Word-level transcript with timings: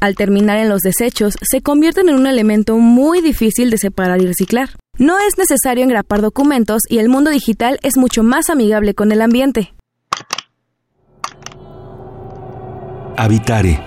Al 0.00 0.14
terminar 0.14 0.58
en 0.58 0.68
los 0.68 0.82
desechos, 0.82 1.34
se 1.40 1.60
convierten 1.60 2.08
en 2.08 2.14
un 2.14 2.28
elemento 2.28 2.76
muy 2.76 3.20
difícil 3.20 3.70
de 3.70 3.78
separar 3.78 4.22
y 4.22 4.26
reciclar. 4.26 4.68
No 4.96 5.18
es 5.18 5.36
necesario 5.36 5.82
engrapar 5.82 6.20
documentos 6.20 6.82
y 6.88 6.98
el 6.98 7.08
mundo 7.08 7.30
digital 7.30 7.80
es 7.82 7.96
mucho 7.96 8.22
más 8.22 8.48
amigable 8.48 8.94
con 8.94 9.10
el 9.10 9.22
ambiente. 9.22 9.74
Habitare 13.16 13.80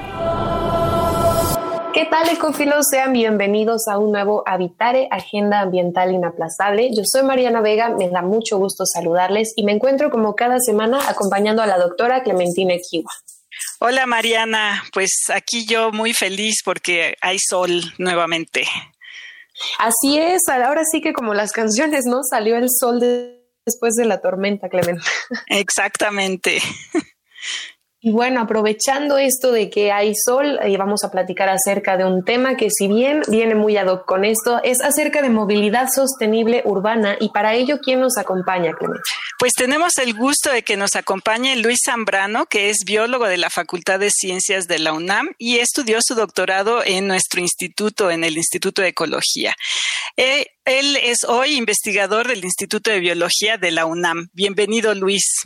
¿Qué 1.94 2.06
tal, 2.06 2.30
ecofilos? 2.30 2.86
Sean 2.90 3.14
bienvenidos 3.14 3.88
a 3.90 3.98
un 3.98 4.12
nuevo 4.12 4.44
Habitare, 4.46 5.08
Agenda 5.12 5.60
Ambiental 5.60 6.14
Inaplazable. 6.14 6.90
Yo 6.96 7.04
soy 7.06 7.24
Mariana 7.24 7.62
Vega, 7.62 7.90
me 7.90 8.10
da 8.10 8.22
mucho 8.22 8.58
gusto 8.58 8.86
saludarles 8.86 9.54
y 9.56 9.66
me 9.66 9.74
encuentro 9.74 10.10
como 10.10 10.36
cada 10.36 10.58
semana 10.60 11.00
acompañando 11.10 11.62
a 11.62 11.68
la 11.68 11.78
doctora 11.78 12.24
Clementina 12.24 12.74
Equiwa. 12.74 13.12
Hola 13.84 14.06
Mariana, 14.06 14.84
pues 14.94 15.10
aquí 15.34 15.66
yo 15.66 15.92
muy 15.92 16.14
feliz 16.14 16.62
porque 16.64 17.16
hay 17.20 17.40
sol 17.40 17.82
nuevamente. 17.98 18.68
Así 19.80 20.20
es, 20.20 20.48
ahora 20.50 20.84
sí 20.86 21.02
que 21.02 21.14
como 21.14 21.34
las 21.34 21.52
canciones, 21.52 22.06
¿no? 22.06 22.22
Salió 22.24 22.58
el 22.58 22.68
sol 22.70 23.00
después 23.66 23.96
de 23.96 24.06
la 24.06 24.22
tormenta, 24.22 24.70
Clemente. 24.70 25.04
Exactamente. 25.48 26.62
Y 28.04 28.10
bueno, 28.10 28.42
aprovechando 28.42 29.20
esto 29.20 29.52
de 29.52 29.70
que 29.70 29.92
hay 29.92 30.14
sol, 30.16 30.58
eh, 30.64 30.76
vamos 30.76 31.04
a 31.04 31.12
platicar 31.12 31.50
acerca 31.50 31.98
de 31.98 32.06
un 32.06 32.26
tema 32.26 32.58
que 32.58 32.70
si 32.72 32.88
bien 32.88 33.22
viene 33.28 33.54
muy 33.54 33.78
ad 33.78 33.86
hoc 33.90 34.08
con 34.08 34.26
esto, 34.26 34.60
es 34.64 34.82
acerca 34.82 35.22
de 35.22 35.30
movilidad 35.30 35.88
sostenible 35.94 36.64
urbana 36.66 37.16
y 37.20 37.30
para 37.30 37.54
ello, 37.54 37.78
¿quién 37.80 38.00
nos 38.00 38.18
acompaña, 38.18 38.74
Clemente? 38.74 39.04
Pues 39.38 39.54
tenemos 39.54 40.00
el 40.00 40.16
gusto 40.16 40.52
de 40.52 40.64
que 40.64 40.78
nos 40.78 40.96
acompañe 40.96 41.56
Luis 41.58 41.78
Zambrano, 41.86 42.48
que 42.48 42.72
es 42.72 42.78
biólogo 42.88 43.28
de 43.28 43.38
la 43.38 43.52
Facultad 43.52 44.00
de 44.00 44.10
Ciencias 44.10 44.68
de 44.68 44.80
la 44.80 44.94
UNAM 44.94 45.30
y 45.38 45.60
estudió 45.60 46.00
su 46.02 46.16
doctorado 46.16 46.84
en 46.84 47.08
nuestro 47.08 47.40
instituto, 47.40 48.10
en 48.10 48.24
el 48.24 48.36
Instituto 48.36 48.82
de 48.82 48.88
Ecología. 48.88 49.54
Eh, 50.18 50.48
él 50.66 50.98
es 51.04 51.24
hoy 51.28 51.56
investigador 51.56 52.28
del 52.28 52.44
Instituto 52.44 52.90
de 52.90 53.00
Biología 53.00 53.58
de 53.58 53.70
la 53.70 53.86
UNAM. 53.86 54.30
Bienvenido, 54.34 54.96
Luis. 54.96 55.46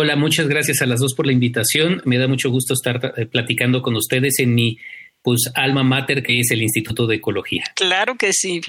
Hola, 0.00 0.14
muchas 0.14 0.46
gracias 0.46 0.80
a 0.80 0.86
las 0.86 1.00
dos 1.00 1.12
por 1.12 1.26
la 1.26 1.32
invitación. 1.32 2.02
Me 2.04 2.18
da 2.18 2.28
mucho 2.28 2.52
gusto 2.52 2.72
estar 2.72 3.14
eh, 3.16 3.26
platicando 3.26 3.82
con 3.82 3.96
ustedes 3.96 4.38
en 4.38 4.54
mi 4.54 4.78
pues 5.22 5.50
alma 5.56 5.82
mater 5.82 6.22
que 6.22 6.38
es 6.38 6.52
el 6.52 6.62
Instituto 6.62 7.08
de 7.08 7.16
Ecología. 7.16 7.64
Claro 7.74 8.14
que 8.16 8.32
sí. 8.32 8.60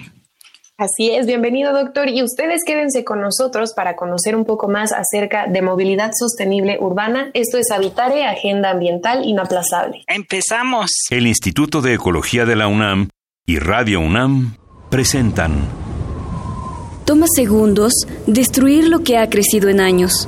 Así 0.75 1.11
es, 1.11 1.27
bienvenido 1.27 1.72
doctor. 1.72 2.09
Y 2.09 2.23
ustedes 2.23 2.63
quédense 2.66 3.03
con 3.03 3.22
nosotros 3.22 3.73
para 3.75 3.95
conocer 3.95 4.35
un 4.35 4.44
poco 4.44 4.69
más 4.69 4.91
acerca 4.91 5.45
de 5.45 5.61
movilidad 5.61 6.09
sostenible 6.17 6.80
urbana. 6.81 7.30
Esto 7.35 7.59
es 7.59 7.69
Habitare, 7.69 8.25
Agenda 8.25 8.72
Ambiental 8.72 9.23
Inaplazable. 9.23 10.02
Empezamos. 10.07 10.89
El 11.11 11.27
Instituto 11.27 11.83
de 11.83 11.94
Ecología 11.94 12.47
de 12.47 12.55
la 12.55 12.67
UNAM 12.67 13.09
y 13.45 13.59
Radio 13.59 14.00
UNAM 14.00 14.55
presentan. 14.89 15.61
Toma 17.05 17.27
segundos 17.35 17.94
destruir 18.25 18.88
lo 18.88 19.03
que 19.03 19.19
ha 19.19 19.30
crecido 19.30 19.69
en 19.69 19.80
años 19.80 20.27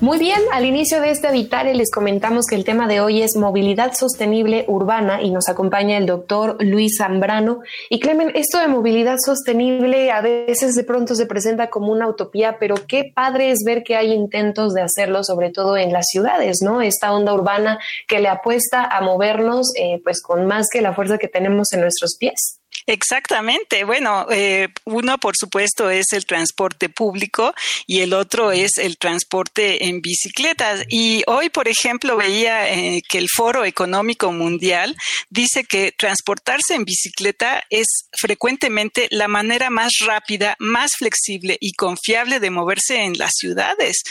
Muy 0.00 0.16
bien, 0.16 0.40
al 0.50 0.64
inicio 0.64 0.98
de 1.02 1.10
este 1.10 1.28
Habitare 1.28 1.74
les 1.74 1.90
comentamos 1.90 2.46
que 2.46 2.56
el 2.56 2.64
tema 2.64 2.88
de 2.88 3.02
hoy 3.02 3.20
es 3.20 3.36
movilidad 3.36 3.92
sostenible 3.92 4.64
urbana 4.66 5.20
y 5.20 5.30
nos 5.30 5.46
acompaña 5.50 5.98
el 5.98 6.06
doctor 6.06 6.56
Luis 6.58 6.96
Zambrano. 6.96 7.60
Y 7.90 8.00
Clemen, 8.00 8.32
esto 8.34 8.58
de 8.60 8.68
movilidad 8.68 9.18
sostenible 9.22 10.10
a 10.10 10.22
veces 10.22 10.74
de 10.74 10.84
pronto 10.84 11.14
se 11.14 11.26
presenta 11.26 11.68
como 11.68 11.92
una 11.92 12.08
utopía, 12.08 12.56
pero 12.58 12.76
qué 12.88 13.12
padre 13.14 13.50
es 13.50 13.58
ver 13.66 13.82
que 13.82 13.94
hay 13.94 14.14
intentos 14.14 14.72
de 14.72 14.80
hacerlo, 14.80 15.22
sobre 15.22 15.50
todo 15.50 15.76
en 15.76 15.92
las 15.92 16.06
ciudades, 16.06 16.60
¿no? 16.62 16.80
Esta 16.80 17.12
onda 17.12 17.34
urbana 17.34 17.78
que 18.08 18.20
le 18.20 18.28
apuesta 18.28 18.84
a 18.84 19.02
movernos 19.02 19.70
eh, 19.78 20.00
pues 20.02 20.22
con 20.22 20.46
más 20.46 20.68
que 20.72 20.80
la 20.80 20.94
fuerza 20.94 21.18
que 21.18 21.28
tenemos 21.28 21.74
en 21.74 21.82
nuestros 21.82 22.16
pies. 22.18 22.59
Exactamente. 22.90 23.84
Bueno, 23.84 24.26
eh, 24.32 24.66
uno, 24.84 25.16
por 25.18 25.34
supuesto, 25.36 25.90
es 25.90 26.06
el 26.10 26.26
transporte 26.26 26.88
público 26.88 27.54
y 27.86 28.00
el 28.00 28.12
otro 28.12 28.50
es 28.50 28.78
el 28.78 28.98
transporte 28.98 29.86
en 29.86 30.00
bicicletas. 30.00 30.82
Y 30.88 31.22
hoy, 31.28 31.50
por 31.50 31.68
ejemplo, 31.68 32.16
veía 32.16 32.68
eh, 32.68 33.00
que 33.08 33.18
el 33.18 33.28
Foro 33.28 33.64
Económico 33.64 34.32
Mundial 34.32 34.96
dice 35.28 35.62
que 35.62 35.92
transportarse 35.96 36.74
en 36.74 36.84
bicicleta 36.84 37.62
es 37.70 37.86
frecuentemente 38.10 39.06
la 39.12 39.28
manera 39.28 39.70
más 39.70 39.92
rápida, 40.04 40.56
más 40.58 40.90
flexible 40.98 41.58
y 41.60 41.74
confiable 41.74 42.40
de 42.40 42.50
moverse 42.50 43.04
en 43.04 43.16
las 43.16 43.30
ciudades. 43.36 44.02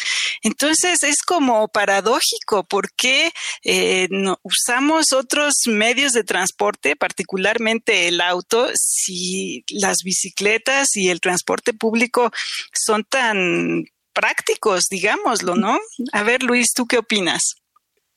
Entonces, 0.41 1.03
es 1.03 1.22
como 1.22 1.68
paradójico. 1.68 2.63
¿Por 2.63 2.94
qué 2.94 3.34
eh, 3.66 4.07
usamos 4.41 5.12
otros 5.12 5.56
medios 5.66 6.13
de 6.13 6.23
transporte, 6.23 6.95
particularmente 6.95 8.07
el 8.07 8.22
auto? 8.22 8.69
Si 8.75 9.63
las 9.69 9.97
bicicletas 10.03 10.88
y 10.96 11.09
el 11.09 11.19
transporte 11.19 11.74
público 11.74 12.31
son 12.74 13.03
tan 13.03 13.85
prácticos, 14.13 14.85
digámoslo, 14.90 15.56
¿no? 15.56 15.80
A 16.12 16.24
ver, 16.24 16.44
Luis, 16.44 16.68
¿tú 16.75 16.85
qué 16.85 16.97
opinas? 16.97 17.56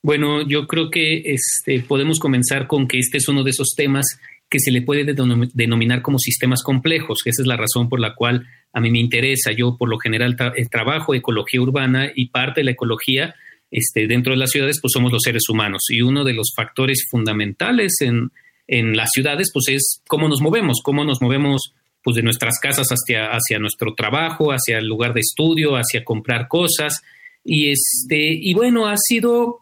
Bueno, 0.01 0.45
yo 0.45 0.67
creo 0.67 0.89
que 0.89 1.21
este, 1.25 1.79
podemos 1.81 2.19
comenzar 2.19 2.67
con 2.67 2.87
que 2.87 2.99
este 2.99 3.17
es 3.17 3.27
uno 3.29 3.43
de 3.43 3.51
esos 3.51 3.73
temas 3.75 4.05
que 4.49 4.59
se 4.59 4.71
le 4.71 4.81
puede 4.81 5.15
denominar 5.53 6.01
como 6.01 6.19
sistemas 6.19 6.61
complejos, 6.61 7.19
que 7.23 7.31
esa 7.31 7.41
es 7.41 7.47
la 7.47 7.57
razón 7.57 7.89
por 7.89 7.99
la 7.99 8.13
cual 8.13 8.45
a 8.73 8.81
mí 8.81 8.91
me 8.91 8.99
interesa. 8.99 9.51
Yo, 9.51 9.77
por 9.77 9.89
lo 9.89 9.97
general, 9.97 10.35
trabajo 10.69 11.15
ecología 11.15 11.61
urbana 11.61 12.11
y 12.13 12.27
parte 12.27 12.61
de 12.61 12.65
la 12.65 12.71
ecología 12.71 13.33
este, 13.71 14.05
dentro 14.05 14.33
de 14.33 14.37
las 14.37 14.51
ciudades, 14.51 14.79
pues 14.79 14.91
somos 14.93 15.11
los 15.11 15.23
seres 15.23 15.43
humanos. 15.49 15.81
Y 15.89 16.01
uno 16.01 16.23
de 16.23 16.33
los 16.33 16.53
factores 16.55 17.07
fundamentales 17.09 17.93
en, 18.01 18.29
en 18.67 18.95
las 18.95 19.09
ciudades, 19.11 19.51
pues 19.53 19.65
es 19.69 20.01
cómo 20.07 20.27
nos 20.27 20.41
movemos, 20.41 20.81
cómo 20.83 21.03
nos 21.03 21.21
movemos 21.21 21.73
pues 22.03 22.15
de 22.15 22.21
nuestras 22.21 22.59
casas 22.59 22.87
hacia, 22.89 23.27
hacia 23.27 23.59
nuestro 23.59 23.93
trabajo, 23.95 24.51
hacia 24.51 24.77
el 24.77 24.87
lugar 24.87 25.13
de 25.13 25.21
estudio, 25.21 25.75
hacia 25.75 26.03
comprar 26.03 26.47
cosas. 26.47 27.01
Y 27.45 27.69
este, 27.69 28.29
y 28.33 28.53
bueno, 28.53 28.87
ha 28.87 28.95
sido 28.97 29.59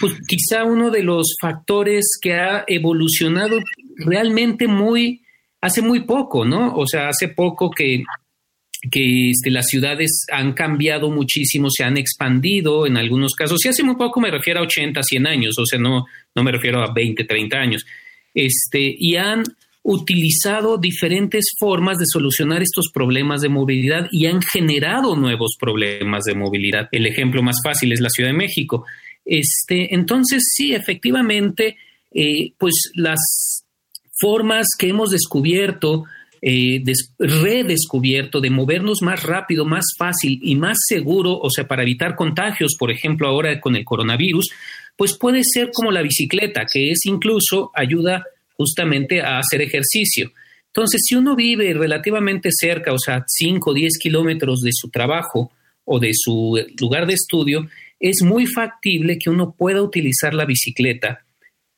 pues, 0.00 0.14
quizá 0.26 0.64
uno 0.64 0.90
de 0.90 1.02
los 1.02 1.34
factores 1.40 2.04
que 2.20 2.34
ha 2.34 2.64
evolucionado 2.68 3.58
realmente 3.96 4.68
muy, 4.68 5.22
hace 5.60 5.82
muy 5.82 6.00
poco, 6.00 6.44
¿no? 6.44 6.74
O 6.76 6.86
sea, 6.86 7.08
hace 7.08 7.28
poco 7.28 7.70
que, 7.70 8.04
que 8.88 9.30
este, 9.30 9.50
las 9.50 9.66
ciudades 9.66 10.24
han 10.32 10.52
cambiado 10.52 11.10
muchísimo, 11.10 11.68
se 11.68 11.82
han 11.82 11.96
expandido 11.96 12.86
en 12.86 12.96
algunos 12.96 13.34
casos. 13.34 13.64
Y 13.64 13.68
hace 13.68 13.82
muy 13.82 13.96
poco 13.96 14.20
me 14.20 14.30
refiero 14.30 14.60
a 14.60 14.64
80, 14.64 15.02
100 15.02 15.26
años, 15.26 15.58
o 15.58 15.66
sea, 15.66 15.80
no, 15.80 16.06
no 16.32 16.42
me 16.44 16.52
refiero 16.52 16.80
a 16.80 16.92
20, 16.92 17.24
30 17.24 17.56
años 17.56 17.84
este, 18.34 18.94
y 18.96 19.16
han 19.16 19.44
utilizado 19.84 20.78
diferentes 20.78 21.46
formas 21.58 21.98
de 21.98 22.04
solucionar 22.06 22.62
estos 22.62 22.90
problemas 22.92 23.40
de 23.40 23.48
movilidad 23.48 24.06
y 24.12 24.26
han 24.26 24.40
generado 24.40 25.16
nuevos 25.16 25.56
problemas 25.58 26.24
de 26.24 26.34
movilidad. 26.34 26.88
El 26.92 27.06
ejemplo 27.06 27.42
más 27.42 27.56
fácil 27.64 27.92
es 27.92 28.00
la 28.00 28.10
Ciudad 28.10 28.30
de 28.30 28.36
México. 28.36 28.84
Este, 29.24 29.92
entonces, 29.94 30.44
sí, 30.54 30.72
efectivamente, 30.72 31.76
eh, 32.12 32.52
pues 32.58 32.74
las 32.94 33.64
formas 34.20 34.68
que 34.78 34.88
hemos 34.88 35.10
descubierto, 35.10 36.04
eh, 36.40 36.82
redescubierto 37.18 38.40
de 38.40 38.50
movernos 38.50 39.02
más 39.02 39.24
rápido, 39.24 39.64
más 39.64 39.84
fácil 39.98 40.38
y 40.42 40.54
más 40.54 40.76
seguro, 40.86 41.38
o 41.38 41.50
sea, 41.50 41.66
para 41.66 41.82
evitar 41.82 42.14
contagios, 42.14 42.76
por 42.78 42.92
ejemplo, 42.92 43.26
ahora 43.26 43.60
con 43.60 43.74
el 43.74 43.84
coronavirus, 43.84 44.48
pues 44.96 45.16
puede 45.18 45.42
ser 45.44 45.70
como 45.72 45.90
la 45.90 46.02
bicicleta, 46.02 46.64
que 46.70 46.90
es 46.90 47.00
incluso 47.06 47.70
ayuda 47.74 48.24
justamente 48.56 49.20
a 49.20 49.38
hacer 49.38 49.62
ejercicio. 49.62 50.32
Entonces, 50.66 51.02
si 51.04 51.14
uno 51.14 51.36
vive 51.36 51.74
relativamente 51.74 52.48
cerca, 52.52 52.92
o 52.92 52.98
sea, 52.98 53.24
5 53.26 53.70
o 53.70 53.74
10 53.74 53.98
kilómetros 53.98 54.60
de 54.60 54.70
su 54.72 54.88
trabajo 54.88 55.52
o 55.84 55.98
de 55.98 56.12
su 56.14 56.58
lugar 56.80 57.06
de 57.06 57.14
estudio, 57.14 57.68
es 58.00 58.22
muy 58.22 58.46
factible 58.46 59.18
que 59.18 59.30
uno 59.30 59.54
pueda 59.56 59.82
utilizar 59.82 60.34
la 60.34 60.44
bicicleta 60.44 61.24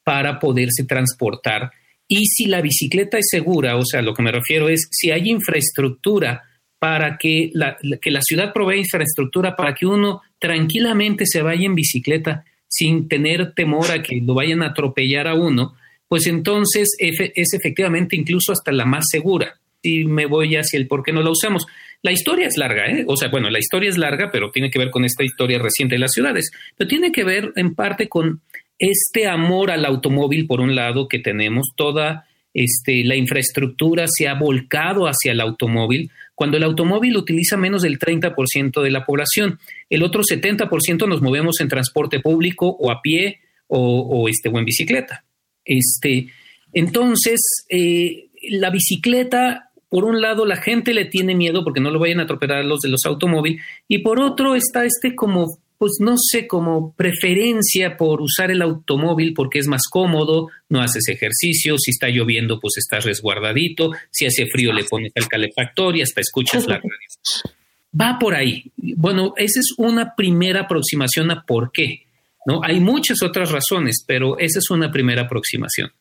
para 0.05 0.39
poderse 0.39 0.85
transportar. 0.85 1.73
Y 2.07 2.27
si 2.27 2.47
la 2.47 2.61
bicicleta 2.61 3.19
es 3.19 3.27
segura, 3.31 3.77
o 3.77 3.85
sea, 3.85 4.03
lo 4.03 4.15
que 4.15 4.23
me 4.23 4.31
refiero 4.31 4.69
es 4.69 4.89
si 4.91 5.11
hay 5.11 5.29
infraestructura 5.31 6.45
para 6.79 7.17
que 7.19 7.51
la, 7.55 7.77
que 8.01 8.11
la 8.11 8.21
ciudad 8.23 8.53
provee 8.53 8.79
infraestructura 8.79 9.57
para 9.57 9.75
que 9.75 9.87
uno 9.87 10.21
tranquilamente 10.39 11.25
se 11.27 11.43
vaya 11.43 11.65
en 11.65 11.75
bicicleta 11.75 12.45
sin 12.69 13.09
tener 13.09 13.53
temor 13.55 13.91
a 13.91 14.03
que 14.03 14.21
lo 14.21 14.35
vayan 14.35 14.63
a 14.63 14.69
atropellar 14.69 15.29
a 15.29 15.35
uno, 15.35 15.75
pues 16.09 16.27
entonces 16.27 16.97
es 16.99 17.55
efectivamente 17.55 18.17
incluso 18.17 18.53
hasta 18.53 18.73
la 18.73 18.85
más 18.85 19.05
segura. 19.11 19.59
Y 19.83 20.05
me 20.05 20.27
voy 20.27 20.57
hacia 20.57 20.79
el 20.79 20.87
por 20.87 21.03
qué 21.03 21.13
no 21.13 21.23
la 21.23 21.31
usamos. 21.31 21.67
La 22.03 22.13
historia 22.13 22.47
es 22.47 22.57
larga, 22.57 22.87
¿eh? 22.87 23.05
O 23.07 23.17
sea, 23.17 23.29
bueno, 23.29 23.51
la 23.51 23.59
historia 23.59 23.89
es 23.89 23.99
larga, 23.99 24.31
pero 24.31 24.51
tiene 24.51 24.71
que 24.71 24.79
ver 24.79 24.91
con 24.91 25.05
esta 25.05 25.25
historia 25.25 25.59
reciente 25.59 25.95
de 25.95 26.01
las 26.01 26.13
ciudades. 26.13 26.51
Pero 26.77 26.89
tiene 26.89 27.13
que 27.13 27.25
ver 27.25 27.53
en 27.57 27.75
parte 27.75 28.09
con 28.09 28.43
este 28.79 29.27
amor 29.27 29.71
al 29.71 29.85
automóvil, 29.85 30.47
por 30.47 30.61
un 30.61 30.75
lado, 30.75 31.09
que 31.09 31.19
tenemos, 31.19 31.73
toda 31.77 32.27
este, 32.53 33.05
la 33.05 33.17
infraestructura 33.17 34.05
se 34.07 34.29
ha 34.29 34.35
volcado 34.35 35.07
hacia 35.07 35.33
el 35.33 35.41
automóvil, 35.41 36.11
cuando 36.35 36.57
el 36.57 36.65
automóvil 36.65 37.17
utiliza 37.17 37.57
menos 37.57 37.83
del 37.83 37.99
30% 37.99 38.83
de 38.83 38.91
la 38.91 39.05
población. 39.05 39.59
El 39.89 40.03
otro 40.03 40.23
70% 40.23 41.09
nos 41.09 41.23
movemos 41.23 41.61
en 41.61 41.69
transporte 41.69 42.21
público 42.21 42.69
o 42.69 42.91
a 42.91 43.01
pie 43.01 43.41
o, 43.67 44.29
este, 44.29 44.49
en 44.49 44.65
bicicleta. 44.65 45.25
Este, 45.65 46.29
entonces, 46.73 47.41
eh, 47.69 48.29
la 48.51 48.71
bicicleta, 48.71 49.71
por 49.89 50.05
un 50.05 50.21
lado, 50.21 50.45
la 50.45 50.57
gente 50.57 50.93
le 50.93 51.07
tiene 51.07 51.35
miedo 51.35 51.65
porque 51.65 51.81
no 51.81 51.91
lo 51.91 51.99
vayan 51.99 52.21
a 52.21 52.25
atropellar 52.25 52.65
los 52.65 52.81
de 52.81 52.89
los 52.89 53.05
automóviles, 53.05 53.63
y 53.89 53.99
por 53.99 54.21
otro 54.21 54.55
está 54.55 54.85
este 54.85 55.15
como 55.15 55.59
pues 55.85 55.99
no 56.01 56.15
sé, 56.17 56.47
como 56.47 56.95
preferencia 56.95 57.99
por 57.99 58.23
usar 58.23 58.51
el 58.51 58.63
automóvil 58.63 59.35
porque 59.35 59.59
es 59.59 59.67
más 59.67 59.83
cómodo, 59.91 60.49
no 60.71 60.81
haces 60.81 61.07
ejercicio, 61.09 61.77
si 61.77 61.91
está 61.91 62.09
lloviendo 62.09 62.59
pues 62.59 62.79
estás 62.79 63.05
resguardadito, 63.05 63.91
si 64.11 64.25
hace 64.25 64.47
frío 64.47 64.73
le 64.73 64.85
pones 64.85 65.13
el 65.15 65.29
calefactor 65.29 65.95
y 65.95 66.01
hasta 66.01 66.23
escuchas 66.23 66.67
la 66.67 66.77
radio. 66.77 67.53
Va 68.01 68.19
por 68.19 68.35
ahí. 68.35 68.73
Bueno, 68.79 69.35
esa 69.37 69.61
es 69.61 69.75
una 69.77 70.15
primera 70.15 70.63
aproximación 70.63 71.31
a 71.31 71.45
por 71.45 71.71
qué. 71.71 72.07
¿no? 72.47 72.63
Hay 72.65 72.81
muchas 72.81 73.23
otras 73.23 73.51
razones, 73.51 74.03
pero 74.07 74.39
esa 74.39 74.61
es 74.61 74.71
una 74.71 74.91
primera 74.91 75.25
aproximación. 75.25 75.93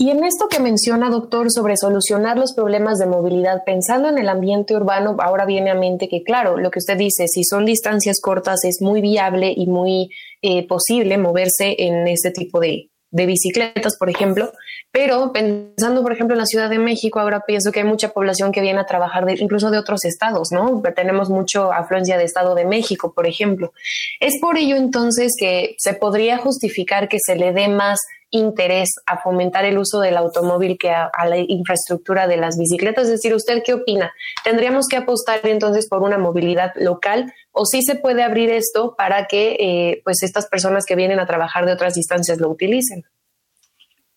Y 0.00 0.08
en 0.08 0.24
esto 0.24 0.48
que 0.48 0.60
menciona, 0.60 1.10
doctor, 1.10 1.52
sobre 1.52 1.76
solucionar 1.76 2.38
los 2.38 2.54
problemas 2.54 2.98
de 2.98 3.04
movilidad, 3.04 3.64
pensando 3.66 4.08
en 4.08 4.16
el 4.16 4.30
ambiente 4.30 4.74
urbano, 4.74 5.14
ahora 5.18 5.44
viene 5.44 5.68
a 5.68 5.74
mente 5.74 6.08
que, 6.08 6.22
claro, 6.22 6.56
lo 6.56 6.70
que 6.70 6.78
usted 6.78 6.96
dice, 6.96 7.28
si 7.28 7.44
son 7.44 7.66
distancias 7.66 8.18
cortas, 8.18 8.64
es 8.64 8.80
muy 8.80 9.02
viable 9.02 9.52
y 9.54 9.66
muy 9.66 10.08
eh, 10.40 10.66
posible 10.66 11.18
moverse 11.18 11.76
en 11.78 12.08
este 12.08 12.30
tipo 12.30 12.60
de, 12.60 12.88
de 13.10 13.26
bicicletas, 13.26 13.98
por 13.98 14.08
ejemplo, 14.08 14.52
pero 14.90 15.32
pensando, 15.34 16.02
por 16.02 16.12
ejemplo, 16.12 16.34
en 16.34 16.40
la 16.40 16.46
Ciudad 16.46 16.70
de 16.70 16.78
México, 16.78 17.20
ahora 17.20 17.42
pienso 17.46 17.70
que 17.70 17.80
hay 17.80 17.86
mucha 17.86 18.08
población 18.08 18.52
que 18.52 18.62
viene 18.62 18.80
a 18.80 18.86
trabajar 18.86 19.24
incluso 19.38 19.70
de 19.70 19.76
otros 19.76 20.06
estados, 20.06 20.48
¿no? 20.50 20.80
Tenemos 20.96 21.28
mucha 21.28 21.76
afluencia 21.76 22.16
de 22.16 22.24
Estado 22.24 22.54
de 22.54 22.64
México, 22.64 23.12
por 23.12 23.26
ejemplo. 23.26 23.74
Es 24.18 24.40
por 24.40 24.56
ello 24.56 24.76
entonces 24.76 25.32
que 25.38 25.74
se 25.76 25.92
podría 25.92 26.38
justificar 26.38 27.08
que 27.08 27.18
se 27.20 27.36
le 27.36 27.52
dé 27.52 27.68
más 27.68 28.00
interés 28.30 28.88
a 29.06 29.20
fomentar 29.20 29.64
el 29.64 29.78
uso 29.78 30.00
del 30.00 30.16
automóvil 30.16 30.78
que 30.78 30.90
a, 30.90 31.10
la 31.28 31.38
infraestructura 31.38 32.26
de 32.26 32.36
las 32.36 32.56
bicicletas. 32.56 33.04
Es 33.04 33.10
decir, 33.10 33.34
¿usted 33.34 33.62
qué 33.64 33.74
opina? 33.74 34.12
¿Tendríamos 34.44 34.86
que 34.88 34.96
apostar 34.96 35.40
entonces 35.44 35.88
por 35.88 36.02
una 36.02 36.18
movilidad 36.18 36.72
local 36.76 37.32
o 37.52 37.66
sí 37.66 37.82
se 37.82 37.96
puede 37.96 38.22
abrir 38.22 38.50
esto 38.50 38.94
para 38.96 39.26
que 39.26 39.56
eh, 39.58 40.00
pues 40.04 40.22
estas 40.22 40.46
personas 40.46 40.84
que 40.86 40.96
vienen 40.96 41.20
a 41.20 41.26
trabajar 41.26 41.66
de 41.66 41.72
otras 41.72 41.94
distancias 41.94 42.38
lo 42.38 42.48
utilicen? 42.48 43.04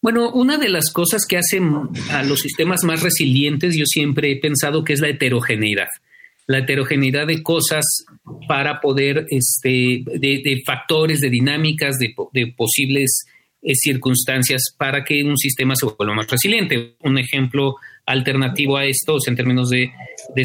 Bueno, 0.03 0.31
una 0.31 0.57
de 0.57 0.67
las 0.67 0.91
cosas 0.91 1.25
que 1.25 1.37
hacen 1.37 1.87
a 2.11 2.23
los 2.23 2.41
sistemas 2.41 2.83
más 2.83 3.01
resilientes, 3.01 3.73
yo 3.73 3.85
siempre 3.85 4.33
he 4.33 4.35
pensado 4.35 4.83
que 4.83 4.91
es 4.91 4.99
la 4.99 5.07
heterogeneidad. 5.07 5.87
La 6.45 6.57
heterogeneidad 6.57 7.25
de 7.25 7.41
cosas 7.41 7.85
para 8.49 8.81
poder, 8.81 9.25
este, 9.29 10.03
de, 10.03 10.61
factores, 10.65 11.21
de 11.21 11.29
dinámicas, 11.29 11.97
de, 11.99 12.13
posibles 12.57 13.23
circunstancias 13.73 14.61
para 14.77 15.03
que 15.03 15.23
un 15.23 15.37
sistema 15.37 15.75
se 15.75 15.85
vuelva 15.85 16.15
más 16.15 16.29
resiliente. 16.29 16.95
Un 16.99 17.17
ejemplo 17.17 17.75
alternativo 18.05 18.77
a 18.77 18.85
esto, 18.85 19.17
en 19.25 19.35
términos 19.35 19.69
de, 19.69 19.91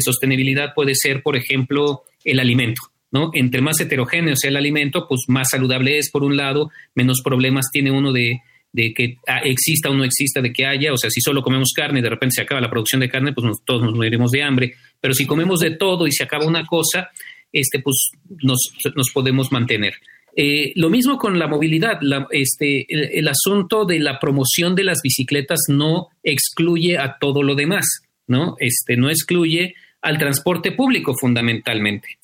sostenibilidad, 0.01 0.73
puede 0.73 0.93
ser, 0.95 1.21
por 1.21 1.35
ejemplo, 1.35 2.03
el 2.23 2.39
alimento. 2.39 2.81
¿no? 3.11 3.31
Entre 3.33 3.61
más 3.61 3.79
heterogéneo 3.79 4.35
sea 4.35 4.49
el 4.49 4.57
alimento, 4.57 5.07
pues 5.07 5.21
más 5.27 5.47
saludable 5.51 5.97
es, 5.97 6.09
por 6.11 6.23
un 6.23 6.37
lado, 6.37 6.71
menos 6.95 7.21
problemas 7.23 7.65
tiene 7.71 7.91
uno 7.91 8.13
de, 8.13 8.41
que 8.73 9.17
ah, 9.27 9.41
exista 9.43 9.89
o 9.89 9.93
no 9.93 10.03
exista, 10.03 10.41
de 10.41 10.53
que 10.53 10.65
haya. 10.65 10.93
O 10.93 10.97
sea, 10.97 11.09
si 11.09 11.19
solo 11.19 11.41
comemos 11.41 11.73
carne 11.75 11.99
y 11.99 12.03
de 12.03 12.09
repente 12.09 12.35
se 12.35 12.41
acaba 12.43 12.61
la 12.61 12.69
producción 12.69 13.01
de 13.01 13.09
carne, 13.09 13.33
pues 13.33 13.47
todos 13.65 13.81
nos 13.81 13.95
moriremos 13.95 14.31
de 14.31 14.43
hambre. 14.43 14.75
Pero 15.01 15.13
si 15.13 15.25
comemos 15.25 15.59
de 15.59 15.71
todo 15.71 16.07
y 16.07 16.11
se 16.11 16.23
acaba 16.23 16.45
una 16.45 16.65
cosa, 16.65 17.09
este, 17.51 17.79
pues 17.79 18.11
nos, 18.43 18.71
nos 18.95 19.09
podemos 19.11 19.51
mantener. 19.51 19.95
Eh, 20.35 20.71
lo 20.75 20.89
mismo 20.89 21.17
con 21.17 21.37
la 21.39 21.47
movilidad. 21.47 21.99
este, 22.31 22.85
el, 22.89 23.27
asunto 23.27 23.85
de 23.85 23.99
la 23.99 24.19
promoción 24.19 24.75
de 24.75 24.83
las 24.83 25.01
bicicletas 25.01 25.59
no 25.67 26.09
excluye 26.23 26.97
a 26.97 27.17
todo 27.19 27.43
lo 27.43 27.55
demás, 27.55 27.85
¿no? 28.27 28.55
Este, 28.59 28.95
no 28.95 29.09
excluye 29.09 29.75
al 30.01 30.17
transporte 30.17 30.71
público 30.71 31.13
fundamentalmente. 31.19 32.17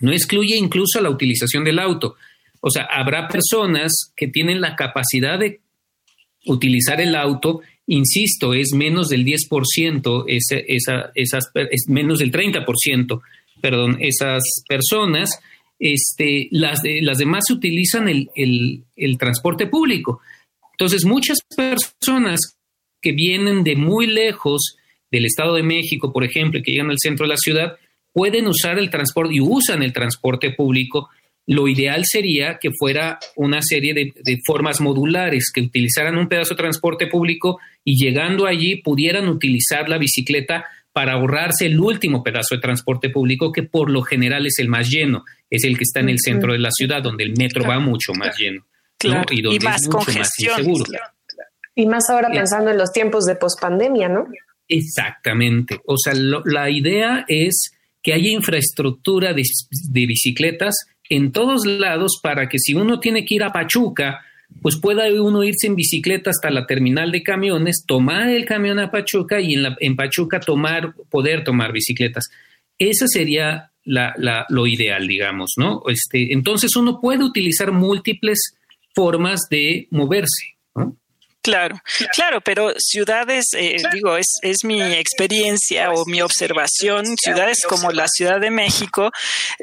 No 0.00 0.12
excluye 0.12 0.56
incluso 0.56 0.98
a 0.98 1.02
la 1.02 1.10
utilización 1.10 1.64
del 1.64 1.78
auto. 1.78 2.16
O 2.60 2.70
sea, 2.70 2.84
habrá 2.84 3.28
personas 3.28 3.92
que 4.16 4.28
tienen 4.28 4.60
la 4.60 4.76
capacidad 4.76 5.38
de 5.38 5.60
utilizar 6.46 7.00
el 7.00 7.14
auto, 7.14 7.60
insisto, 7.86 8.54
es 8.54 8.72
menos 8.72 9.08
del 9.08 9.24
10%, 9.24 10.24
esa, 10.26 11.10
esas, 11.14 11.50
es 11.54 11.84
menos 11.88 12.18
del 12.18 12.32
30%, 12.32 13.20
perdón, 13.60 13.98
esas 14.00 14.42
personas 14.68 15.40
este, 15.82 16.46
las, 16.52 16.80
las 16.84 17.18
demás 17.18 17.50
utilizan 17.50 18.08
el, 18.08 18.30
el, 18.36 19.18
transporte 19.18 19.66
público. 19.66 20.20
Entonces, 20.74 21.04
muchas 21.04 21.38
personas 21.56 22.56
que 23.00 23.10
vienen 23.10 23.64
de 23.64 23.74
muy 23.74 24.06
lejos 24.06 24.76
del 25.10 25.24
Estado 25.24 25.56
de 25.56 25.64
México, 25.64 26.12
por 26.12 26.22
ejemplo, 26.22 26.60
que 26.62 26.70
llegan 26.70 26.90
al 26.90 27.00
centro 27.00 27.24
de 27.26 27.30
la 27.30 27.36
ciudad, 27.36 27.76
pueden 28.12 28.46
usar 28.46 28.78
el 28.78 28.90
transporte 28.90 29.34
y 29.34 29.40
usan 29.40 29.82
el 29.82 29.92
transporte 29.92 30.52
público. 30.52 31.10
Lo 31.48 31.66
ideal 31.66 32.04
sería 32.04 32.58
que 32.60 32.70
fuera 32.78 33.18
una 33.34 33.60
serie 33.60 33.92
de, 33.92 34.12
de, 34.22 34.38
formas 34.46 34.80
modulares, 34.80 35.50
que 35.52 35.62
utilizaran 35.62 36.16
un 36.16 36.28
pedazo 36.28 36.54
de 36.54 36.62
transporte 36.62 37.08
público 37.08 37.58
y 37.84 37.96
llegando 37.96 38.46
allí 38.46 38.76
pudieran 38.76 39.28
utilizar 39.28 39.88
la 39.88 39.98
bicicleta 39.98 40.64
para 40.92 41.14
ahorrarse 41.14 41.66
el 41.66 41.80
último 41.80 42.22
pedazo 42.22 42.54
de 42.54 42.60
transporte 42.60 43.10
público 43.10 43.50
que 43.50 43.62
por 43.62 43.90
lo 43.90 44.02
general 44.02 44.46
es 44.46 44.58
el 44.58 44.68
más 44.68 44.88
lleno, 44.88 45.24
es 45.48 45.64
el 45.64 45.76
que 45.76 45.84
está 45.84 46.00
en 46.00 46.10
el 46.10 46.18
centro 46.20 46.52
de 46.52 46.58
la 46.58 46.70
ciudad, 46.70 47.02
donde 47.02 47.24
el 47.24 47.34
metro 47.36 47.64
va 47.64 47.78
mucho 47.78 48.12
más 48.14 48.36
lleno 48.38 48.64
y 49.30 49.42
donde 49.42 49.64
más 49.64 49.82
es 49.82 49.88
mucho 49.88 50.18
más 50.18 50.30
inseguro. 50.38 50.84
Y 51.74 51.86
más 51.86 52.08
ahora 52.10 52.28
pensando 52.30 52.70
en 52.70 52.78
los 52.78 52.92
tiempos 52.92 53.24
de 53.24 53.36
pospandemia, 53.36 54.08
¿no? 54.08 54.26
Exactamente. 54.68 55.80
O 55.86 55.96
sea, 55.96 56.12
la 56.14 56.70
idea 56.70 57.24
es 57.28 57.72
que 58.02 58.12
haya 58.12 58.30
infraestructura 58.30 59.32
de, 59.32 59.42
de 59.90 60.06
bicicletas 60.06 60.74
en 61.08 61.32
todos 61.32 61.66
lados 61.66 62.18
para 62.22 62.48
que 62.48 62.58
si 62.58 62.74
uno 62.74 63.00
tiene 63.00 63.24
que 63.24 63.36
ir 63.36 63.44
a 63.44 63.52
Pachuca, 63.52 64.20
pues 64.60 64.76
pueda 64.80 65.04
uno 65.20 65.42
irse 65.44 65.66
en 65.66 65.76
bicicleta 65.76 66.30
hasta 66.30 66.50
la 66.50 66.66
terminal 66.66 67.10
de 67.10 67.22
camiones, 67.22 67.84
tomar 67.86 68.28
el 68.28 68.44
camión 68.44 68.78
a 68.78 68.90
Pachuca 68.90 69.40
y 69.40 69.54
en, 69.54 69.62
la, 69.62 69.76
en 69.80 69.96
Pachuca 69.96 70.40
tomar, 70.40 70.94
poder 71.10 71.44
tomar 71.44 71.72
bicicletas. 71.72 72.28
Esa 72.78 73.06
sería 73.06 73.70
la, 73.84 74.14
la, 74.16 74.46
lo 74.48 74.66
ideal, 74.66 75.06
digamos, 75.06 75.52
¿no? 75.56 75.82
Este, 75.88 76.32
entonces 76.32 76.76
uno 76.76 77.00
puede 77.00 77.24
utilizar 77.24 77.72
múltiples 77.72 78.56
formas 78.94 79.42
de 79.50 79.88
moverse, 79.90 80.56
¿no? 80.74 80.96
Claro, 81.42 81.80
claro, 82.14 82.40
pero 82.40 82.72
ciudades, 82.78 83.46
eh, 83.56 83.76
digo, 83.92 84.16
es, 84.16 84.38
es 84.42 84.58
mi 84.62 84.80
experiencia 84.80 85.90
o 85.90 86.06
mi 86.06 86.22
observación, 86.22 87.16
ciudades 87.16 87.64
como 87.68 87.90
la 87.90 88.06
Ciudad 88.06 88.40
de 88.40 88.52
México, 88.52 89.10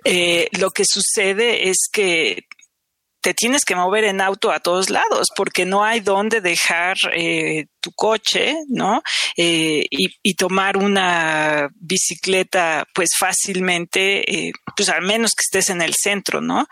eh, 0.04 0.50
lo 0.60 0.72
que 0.72 0.84
sucede 0.86 1.70
es 1.70 1.88
que 1.90 2.44
te 3.22 3.34
tienes 3.34 3.66
que 3.66 3.76
mover 3.76 4.06
en 4.06 4.22
auto 4.22 4.52
a 4.52 4.60
todos 4.60 4.90
lados 4.90 5.28
porque 5.36 5.66
no 5.66 5.84
hay 5.84 6.00
dónde 6.00 6.42
dejar 6.42 6.96
eh, 7.14 7.66
tu 7.82 7.92
coche, 7.92 8.56
¿no? 8.70 9.02
Eh, 9.36 9.86
y, 9.90 10.34
tomar 10.36 10.78
una 10.78 11.70
bicicleta, 11.76 12.86
pues 12.94 13.10
fácilmente, 13.18 14.48
eh, 14.48 14.52
pues 14.76 14.88
al 14.88 15.02
menos 15.02 15.32
que 15.32 15.42
estés 15.42 15.70
en 15.70 15.82
el 15.82 15.94
centro, 15.96 16.40
¿no? 16.40 16.66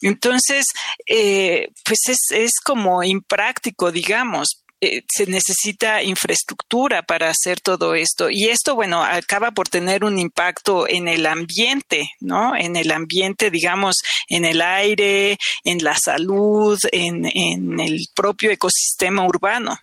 Entonces, 0.00 0.64
pues 1.06 1.98
es, 2.08 2.18
es 2.30 2.52
como 2.64 3.02
impráctico, 3.02 3.92
digamos. 3.92 4.61
Eh, 4.84 5.04
se 5.08 5.26
necesita 5.26 6.02
infraestructura 6.02 7.02
para 7.02 7.30
hacer 7.30 7.60
todo 7.60 7.94
esto. 7.94 8.28
Y 8.28 8.46
esto, 8.46 8.74
bueno, 8.74 9.04
acaba 9.04 9.52
por 9.52 9.68
tener 9.68 10.02
un 10.02 10.18
impacto 10.18 10.88
en 10.88 11.06
el 11.06 11.24
ambiente, 11.26 12.10
¿no? 12.18 12.56
En 12.56 12.74
el 12.74 12.90
ambiente, 12.90 13.52
digamos, 13.52 14.02
en 14.28 14.44
el 14.44 14.60
aire, 14.60 15.38
en 15.62 15.84
la 15.84 15.94
salud, 15.94 16.76
en, 16.90 17.30
en 17.32 17.78
el 17.78 18.00
propio 18.12 18.50
ecosistema 18.50 19.24
urbano. 19.24 19.78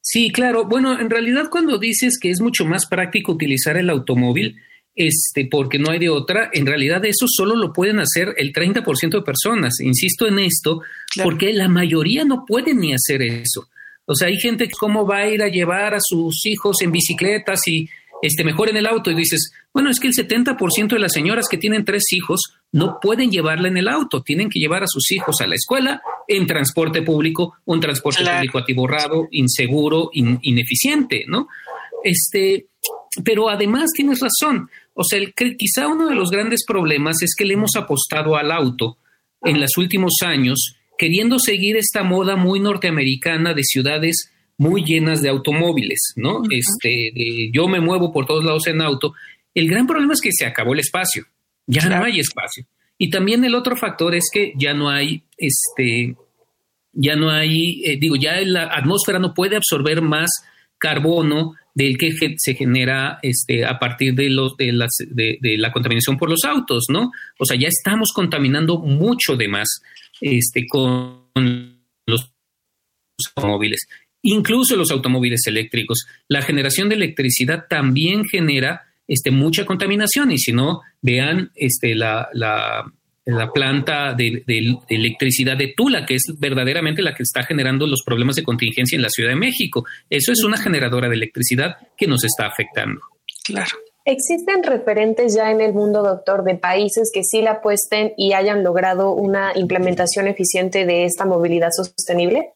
Sí, 0.00 0.32
claro. 0.32 0.64
Bueno, 0.64 0.98
en 0.98 1.08
realidad 1.08 1.48
cuando 1.48 1.78
dices 1.78 2.18
que 2.20 2.30
es 2.30 2.40
mucho 2.40 2.64
más 2.64 2.86
práctico 2.86 3.30
utilizar 3.30 3.76
el 3.76 3.88
automóvil, 3.88 4.60
este, 4.94 5.46
porque 5.50 5.78
no 5.78 5.90
hay 5.90 5.98
de 5.98 6.08
otra, 6.08 6.50
en 6.52 6.66
realidad 6.66 7.04
eso 7.04 7.26
solo 7.28 7.56
lo 7.56 7.72
pueden 7.72 7.98
hacer 7.98 8.34
el 8.36 8.52
30% 8.52 9.10
de 9.10 9.22
personas. 9.22 9.80
Insisto 9.80 10.26
en 10.26 10.38
esto, 10.38 10.82
porque 11.22 11.52
la 11.52 11.68
mayoría 11.68 12.24
no 12.24 12.44
pueden 12.46 12.80
ni 12.80 12.92
hacer 12.94 13.22
eso. 13.22 13.68
O 14.06 14.14
sea, 14.14 14.28
hay 14.28 14.36
gente 14.36 14.68
que 14.68 14.74
cómo 14.78 15.06
va 15.06 15.18
a 15.18 15.28
ir 15.28 15.42
a 15.42 15.48
llevar 15.48 15.94
a 15.94 16.00
sus 16.00 16.44
hijos 16.46 16.76
en 16.82 16.92
bicicletas 16.92 17.66
y 17.66 17.88
este, 18.22 18.44
mejor 18.44 18.68
en 18.70 18.76
el 18.76 18.86
auto 18.86 19.10
y 19.10 19.14
dices, 19.14 19.52
bueno, 19.72 19.90
es 19.90 19.98
que 19.98 20.06
el 20.06 20.14
70% 20.14 20.88
de 20.88 20.98
las 20.98 21.12
señoras 21.12 21.46
que 21.50 21.58
tienen 21.58 21.84
tres 21.84 22.04
hijos 22.12 22.40
no 22.72 22.98
pueden 23.00 23.30
llevarla 23.30 23.68
en 23.68 23.76
el 23.76 23.88
auto, 23.88 24.22
tienen 24.22 24.48
que 24.48 24.58
llevar 24.58 24.82
a 24.82 24.86
sus 24.86 25.10
hijos 25.12 25.40
a 25.40 25.46
la 25.46 25.56
escuela 25.56 26.00
en 26.28 26.46
transporte 26.46 27.02
público, 27.02 27.54
un 27.64 27.80
transporte 27.80 28.24
público 28.24 28.58
atiborrado, 28.58 29.28
inseguro, 29.30 30.10
ineficiente, 30.12 31.24
¿no? 31.26 31.48
Este, 32.02 32.66
pero 33.22 33.48
además 33.48 33.90
tienes 33.94 34.20
razón, 34.20 34.68
o 34.94 35.04
sea, 35.04 35.20
quizá 35.58 35.88
uno 35.88 36.08
de 36.08 36.14
los 36.14 36.30
grandes 36.30 36.64
problemas 36.66 37.22
es 37.22 37.34
que 37.36 37.44
le 37.44 37.54
hemos 37.54 37.74
apostado 37.76 38.36
al 38.36 38.50
auto 38.50 38.96
en 39.42 39.60
los 39.60 39.76
últimos 39.76 40.14
años, 40.24 40.76
queriendo 40.96 41.38
seguir 41.38 41.76
esta 41.76 42.02
moda 42.02 42.36
muy 42.36 42.60
norteamericana 42.60 43.52
de 43.52 43.62
ciudades 43.64 44.30
muy 44.56 44.84
llenas 44.84 45.20
de 45.20 45.28
automóviles, 45.28 45.98
¿no? 46.16 46.42
Este, 46.48 47.12
yo 47.52 47.66
me 47.66 47.80
muevo 47.80 48.12
por 48.12 48.24
todos 48.24 48.44
lados 48.44 48.66
en 48.68 48.80
auto. 48.80 49.14
El 49.52 49.68
gran 49.68 49.86
problema 49.86 50.14
es 50.14 50.20
que 50.20 50.30
se 50.32 50.46
acabó 50.46 50.74
el 50.74 50.80
espacio, 50.80 51.26
ya 51.66 51.88
no 51.88 52.04
hay 52.04 52.20
espacio. 52.20 52.64
Y 52.96 53.10
también 53.10 53.44
el 53.44 53.56
otro 53.56 53.76
factor 53.76 54.14
es 54.14 54.24
que 54.32 54.52
ya 54.56 54.72
no 54.72 54.88
hay, 54.88 55.24
este, 55.36 56.14
ya 56.92 57.16
no 57.16 57.30
hay, 57.30 57.82
eh, 57.84 57.96
digo, 57.98 58.14
ya 58.14 58.40
la 58.42 58.66
atmósfera 58.66 59.18
no 59.18 59.34
puede 59.34 59.56
absorber 59.56 60.00
más 60.00 60.30
carbono 60.78 61.54
del 61.74 61.98
que 61.98 62.12
se 62.38 62.54
genera 62.54 63.18
este, 63.22 63.64
a 63.64 63.78
partir 63.78 64.14
de, 64.14 64.30
los, 64.30 64.56
de, 64.56 64.72
las, 64.72 64.92
de, 65.06 65.38
la 65.58 65.72
contaminación 65.72 66.16
por 66.16 66.30
los 66.30 66.44
autos, 66.44 66.84
¿no? 66.88 67.10
O 67.38 67.44
sea, 67.44 67.58
ya 67.58 67.68
estamos 67.68 68.12
contaminando 68.12 68.78
mucho 68.78 69.36
de 69.36 69.48
más 69.48 69.82
este, 70.20 70.66
con 70.68 71.24
los 72.06 72.32
automóviles, 73.36 73.80
incluso 74.22 74.76
los 74.76 74.92
automóviles 74.92 75.46
eléctricos. 75.46 76.06
La 76.28 76.42
generación 76.42 76.88
de 76.88 76.94
electricidad 76.94 77.66
también 77.68 78.24
genera 78.24 78.82
este, 79.08 79.32
mucha 79.32 79.66
contaminación 79.66 80.30
y 80.30 80.38
si 80.38 80.52
no, 80.52 80.80
vean 81.02 81.50
este, 81.56 81.96
la, 81.96 82.28
la 82.32 82.84
la 83.26 83.50
planta 83.50 84.14
de, 84.14 84.44
electricidad 84.88 85.56
de 85.56 85.72
Tula, 85.76 86.04
que 86.04 86.16
es 86.16 86.24
verdaderamente 86.38 87.02
la 87.02 87.14
que 87.14 87.22
está 87.22 87.42
generando 87.42 87.86
los 87.86 88.02
problemas 88.04 88.36
de 88.36 88.42
contingencia 88.42 88.96
en 88.96 89.02
la 89.02 89.08
Ciudad 89.08 89.30
de 89.30 89.36
México. 89.36 89.84
Eso 90.10 90.32
es 90.32 90.44
una 90.44 90.58
generadora 90.58 91.08
de 91.08 91.14
electricidad 91.14 91.76
que 91.96 92.06
nos 92.06 92.24
está 92.24 92.46
afectando. 92.46 93.00
Claro. 93.44 93.76
¿Existen 94.06 94.62
referentes 94.62 95.34
ya 95.34 95.50
en 95.50 95.62
el 95.62 95.72
mundo, 95.72 96.02
doctor, 96.02 96.44
de 96.44 96.56
países 96.56 97.10
que 97.12 97.22
sí 97.24 97.40
la 97.40 97.52
apuesten 97.52 98.12
y 98.18 98.34
hayan 98.34 98.62
logrado 98.62 99.12
una 99.12 99.52
implementación 99.56 100.28
eficiente 100.28 100.84
de 100.84 101.06
esta 101.06 101.24
movilidad 101.24 101.70
sostenible? 101.74 102.50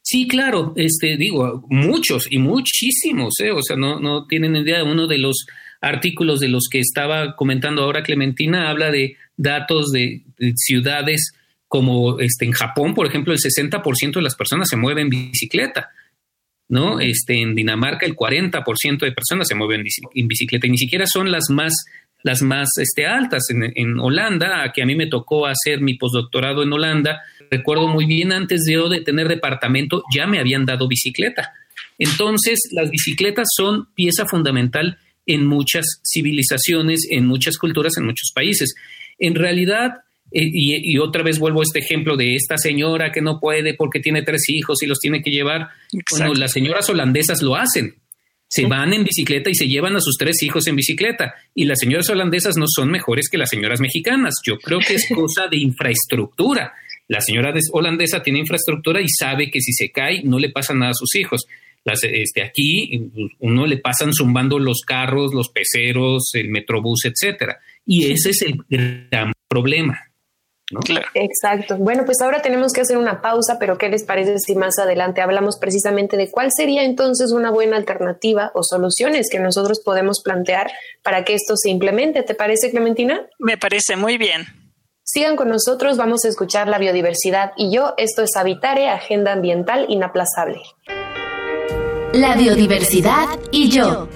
Sí, 0.00 0.28
claro, 0.28 0.72
este 0.76 1.16
digo, 1.16 1.64
muchos 1.70 2.30
y 2.30 2.38
muchísimos, 2.38 3.34
¿eh? 3.40 3.50
o 3.50 3.62
sea, 3.62 3.76
no, 3.76 3.98
no 3.98 4.26
tienen 4.26 4.54
idea. 4.54 4.78
de 4.78 4.84
Uno 4.84 5.08
de 5.08 5.18
los 5.18 5.46
artículos 5.80 6.40
de 6.40 6.48
los 6.48 6.68
que 6.70 6.78
estaba 6.78 7.34
comentando 7.34 7.82
ahora 7.82 8.02
Clementina 8.02 8.70
habla 8.70 8.90
de 8.90 9.16
datos 9.36 9.90
de, 9.90 10.22
ciudades 10.56 11.32
como 11.68 12.20
este, 12.20 12.44
en 12.44 12.52
Japón, 12.52 12.94
por 12.94 13.06
ejemplo, 13.06 13.32
el 13.32 13.38
60% 13.38 14.14
de 14.14 14.22
las 14.22 14.36
personas 14.36 14.68
se 14.68 14.76
mueven 14.76 15.04
en 15.04 15.10
bicicleta. 15.10 15.90
¿no? 16.68 16.98
Este, 17.00 17.40
en 17.40 17.54
Dinamarca 17.54 18.06
el 18.06 18.16
40% 18.16 18.98
de 18.98 19.12
personas 19.12 19.48
se 19.48 19.54
mueven 19.54 19.84
en 20.14 20.28
bicicleta 20.28 20.66
y 20.66 20.70
ni 20.70 20.78
siquiera 20.78 21.04
son 21.06 21.30
las 21.30 21.50
más, 21.50 21.74
las 22.22 22.42
más 22.42 22.68
este, 22.78 23.06
altas. 23.06 23.44
En, 23.50 23.98
Holanda, 23.98 24.72
que 24.74 24.82
a 24.82 24.86
mí 24.86 24.94
me 24.94 25.06
tocó 25.06 25.46
hacer 25.46 25.80
mi 25.80 25.94
postdoctorado 25.94 26.62
en 26.62 26.72
Holanda, 26.72 27.22
recuerdo 27.50 27.88
muy 27.88 28.06
bien, 28.06 28.32
antes 28.32 28.62
de 28.62 28.76
de 28.88 29.00
tener 29.02 29.28
departamento 29.28 30.02
ya 30.14 30.26
me 30.26 30.38
habían 30.38 30.64
dado 30.64 30.88
bicicleta. 30.88 31.52
Entonces, 31.98 32.58
las 32.72 32.90
bicicletas 32.90 33.46
son 33.56 33.88
pieza 33.94 34.26
fundamental 34.26 34.98
en 35.26 35.46
muchas 35.46 35.84
civilizaciones, 36.04 37.06
en 37.10 37.26
muchas 37.26 37.56
culturas, 37.56 37.96
en 37.96 38.04
muchos 38.04 38.30
países. 38.34 38.74
En 39.18 39.34
realidad, 39.34 40.04
eh, 40.32 40.50
y, 40.52 40.98
otra 40.98 41.22
vez 41.22 41.38
vuelvo 41.38 41.60
a 41.60 41.64
este 41.64 41.78
ejemplo 41.78 42.16
de 42.16 42.34
esta 42.34 42.58
señora 42.58 43.12
que 43.12 43.20
no 43.20 43.38
puede 43.38 43.74
porque 43.74 44.00
tiene 44.00 44.22
tres 44.22 44.48
hijos 44.48 44.82
y 44.82 44.86
los 44.86 44.98
tiene 44.98 45.22
que 45.22 45.30
llevar. 45.30 45.68
Bueno, 46.10 46.34
las 46.34 46.52
señoras 46.52 46.88
holandesas 46.90 47.42
lo 47.42 47.56
hacen. 47.56 47.94
Se 48.48 48.66
van 48.66 48.92
en 48.92 49.04
bicicleta 49.04 49.50
y 49.50 49.54
se 49.54 49.66
llevan 49.66 49.96
a 49.96 50.00
sus 50.00 50.16
tres 50.16 50.42
hijos 50.42 50.66
en 50.66 50.76
bicicleta. 50.76 51.34
Y 51.54 51.64
las 51.64 51.78
señoras 51.80 52.08
holandesas 52.10 52.56
no 52.56 52.66
son 52.68 52.90
mejores 52.90 53.28
que 53.28 53.38
las 53.38 53.50
señoras 53.50 53.80
mexicanas. 53.80 54.34
Yo 54.44 54.58
creo 54.58 54.78
que 54.78 54.94
es 54.94 55.08
cosa 55.12 55.48
de 55.48 55.56
infraestructura. 55.56 56.72
La 57.08 57.20
señora 57.20 57.52
holandesa 57.72 58.22
tiene 58.22 58.38
infraestructura 58.38 59.00
y 59.00 59.08
sabe 59.08 59.50
que 59.50 59.60
si 59.60 59.72
se 59.72 59.90
cae 59.90 60.22
no 60.24 60.38
le 60.38 60.50
pasa 60.50 60.74
nada 60.74 60.92
a 60.92 60.94
sus 60.94 61.14
hijos. 61.16 61.46
Las, 61.84 62.02
este, 62.02 62.42
aquí 62.42 63.10
uno 63.40 63.66
le 63.66 63.76
pasan 63.76 64.12
zumbando 64.12 64.58
los 64.58 64.80
carros, 64.80 65.34
los 65.34 65.50
peceros, 65.50 66.30
el 66.34 66.48
metrobús, 66.48 67.04
etcétera. 67.04 67.58
Y 67.84 68.10
ese 68.10 68.30
es 68.30 68.42
el 68.42 68.58
gran 68.68 69.32
problema. 69.48 70.00
¿no? 70.70 70.80
Exacto. 71.14 71.76
Bueno, 71.76 72.04
pues 72.04 72.20
ahora 72.22 72.40
tenemos 72.40 72.72
que 72.72 72.80
hacer 72.80 72.96
una 72.96 73.20
pausa, 73.20 73.58
pero 73.58 73.76
¿qué 73.76 73.88
les 73.88 74.04
parece 74.04 74.38
si 74.38 74.54
más 74.54 74.78
adelante 74.78 75.20
hablamos 75.20 75.58
precisamente 75.58 76.16
de 76.16 76.30
cuál 76.30 76.50
sería 76.56 76.84
entonces 76.84 77.32
una 77.32 77.50
buena 77.50 77.76
alternativa 77.76 78.50
o 78.54 78.62
soluciones 78.62 79.28
que 79.30 79.38
nosotros 79.38 79.80
podemos 79.84 80.22
plantear 80.22 80.70
para 81.02 81.24
que 81.24 81.34
esto 81.34 81.54
se 81.56 81.70
implemente? 81.70 82.22
¿Te 82.22 82.34
parece, 82.34 82.70
Clementina? 82.70 83.26
Me 83.38 83.58
parece 83.58 83.96
muy 83.96 84.16
bien. 84.16 84.46
Sigan 85.02 85.36
con 85.36 85.50
nosotros, 85.50 85.98
vamos 85.98 86.24
a 86.24 86.28
escuchar 86.28 86.66
la 86.66 86.78
biodiversidad 86.78 87.52
y 87.58 87.70
yo, 87.70 87.92
esto 87.98 88.22
es 88.22 88.34
Habitare, 88.36 88.88
Agenda 88.88 89.32
Ambiental 89.32 89.84
Inaplazable 89.90 90.62
la 92.14 92.36
biodiversidad 92.36 93.26
y 93.50 93.70
yo. 93.70 94.08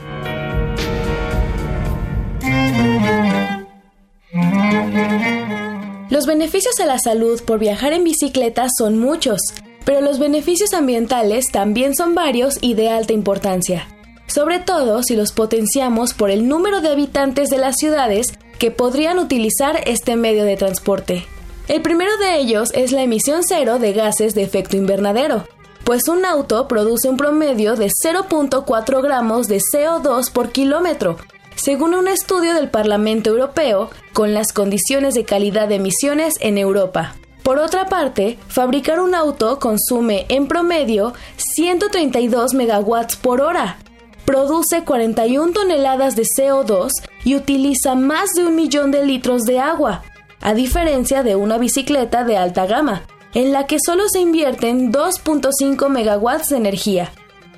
Los 6.09 6.26
beneficios 6.26 6.78
a 6.78 6.87
la 6.87 7.00
salud 7.00 7.43
por 7.43 7.59
viajar 7.59 7.93
en 7.93 8.05
bicicleta 8.05 8.69
son 8.76 8.99
muchos, 8.99 9.40
pero 9.85 10.00
los 10.00 10.21
beneficios 10.21 10.75
ambientales 10.75 11.50
también 11.50 11.97
son 11.97 12.14
varios 12.14 12.59
y 12.61 12.75
de 12.75 12.88
alta 12.88 13.12
importancia, 13.12 13.88
sobre 14.28 14.61
todo 14.61 15.02
si 15.02 15.17
los 15.17 15.33
potenciamos 15.33 16.14
por 16.14 16.31
el 16.31 16.47
número 16.47 16.81
de 16.81 16.90
habitantes 16.90 17.50
de 17.50 17.59
las 17.59 17.76
ciudades 17.78 18.38
que 18.61 18.71
podrían 18.71 19.19
utilizar 19.19 19.83
este 19.87 20.14
medio 20.14 20.45
de 20.45 20.57
transporte. 20.57 21.26
El 21.67 21.83
primero 21.83 22.17
de 22.19 22.38
ellos 22.38 22.71
es 22.75 22.93
la 22.93 23.02
emisión 23.02 23.43
cero 23.43 23.81
de 23.81 23.93
gases 23.93 24.35
de 24.35 24.43
efecto 24.43 24.76
invernadero, 24.76 25.47
pues 25.88 26.07
un 26.07 26.26
auto 26.26 26.68
produce 26.68 27.09
un 27.09 27.16
promedio 27.16 27.75
de 27.75 27.87
0.4 27.87 29.02
gramos 29.02 29.49
de 29.49 29.57
CO2 29.57 30.30
por 30.30 30.50
kilómetro, 30.50 31.16
según 31.57 31.95
un 31.95 32.09
estudio 32.09 32.52
del 32.52 32.68
Parlamento 32.68 33.30
Europeo 33.30 33.88
con 34.12 34.35
las 34.35 34.52
condiciones 34.52 35.14
de 35.14 35.25
calidad 35.25 35.66
de 35.66 35.76
emisiones 35.76 36.35
en 36.40 36.59
Europa. 36.59 37.16
Por 37.42 37.59
otra 37.59 37.87
parte, 37.87 38.38
fabricar 38.49 39.00
un 39.00 39.14
auto 39.14 39.59
consume 39.59 40.26
en 40.28 40.47
promedio 40.47 41.14
132 41.38 42.52
megawatts 42.52 43.16
por 43.16 43.40
hora, 43.40 43.78
produce 44.26 44.85
41 44.85 45.54
toneladas 45.54 46.16
de 46.16 46.25
CO2 46.25 46.90
y 47.25 47.35
utiliza 47.35 47.95
más 47.95 48.35
de 48.35 48.45
un 48.45 48.57
millón 48.57 48.90
de 48.90 49.07
litros 49.07 49.45
de 49.45 49.59
agua, 49.59 50.02
a 50.42 50.52
diferencia 50.52 51.23
de 51.23 51.35
una 51.35 51.57
bicicleta 51.57 52.25
de 52.25 52.37
alta 52.37 52.66
gama, 52.66 53.07
en 53.35 53.53
la 53.53 53.67
que 53.67 53.79
solo 53.85 54.09
se 54.09 54.21
invierten 54.21 54.93
2.5 54.93 55.89
megawatts 55.89 56.49
de 56.51 56.57
energía. 56.57 57.13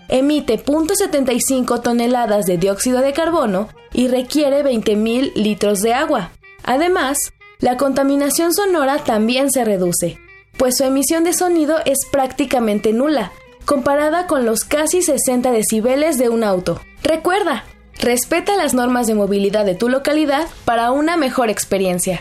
Emite 0.09 0.63
0.75 0.63 1.83
toneladas 1.83 2.47
de 2.47 2.59
dióxido 2.59 3.01
de 3.01 3.13
carbono 3.13 3.69
y 3.93 4.09
requiere 4.09 4.65
20.000 4.65 5.35
litros 5.35 5.81
de 5.81 5.95
agua. 5.95 6.33
Además, 6.65 7.33
la 7.61 7.77
contaminación 7.77 8.53
sonora 8.53 8.99
también 9.05 9.51
se 9.51 9.65
reduce, 9.65 10.19
pues 10.57 10.77
su 10.77 10.85
emisión 10.85 11.25
de 11.25 11.33
sonido 11.33 11.77
es 11.85 11.99
prácticamente 12.11 12.93
nula, 12.93 13.33
comparada 13.65 14.27
con 14.27 14.45
los 14.45 14.65
casi 14.65 15.03
60 15.03 15.53
decibeles 15.53 16.19
de 16.19 16.29
un 16.29 16.43
auto. 16.43 16.81
Recuerda, 17.03 17.65
respeta 17.99 18.57
las 18.57 18.75
normas 18.75 19.07
de 19.07 19.15
movilidad 19.15 19.65
de 19.65 19.75
tu 19.75 19.89
localidad 19.89 20.49
para 20.65 20.91
una 20.91 21.17
mejor 21.17 21.51
experiencia. 21.51 22.21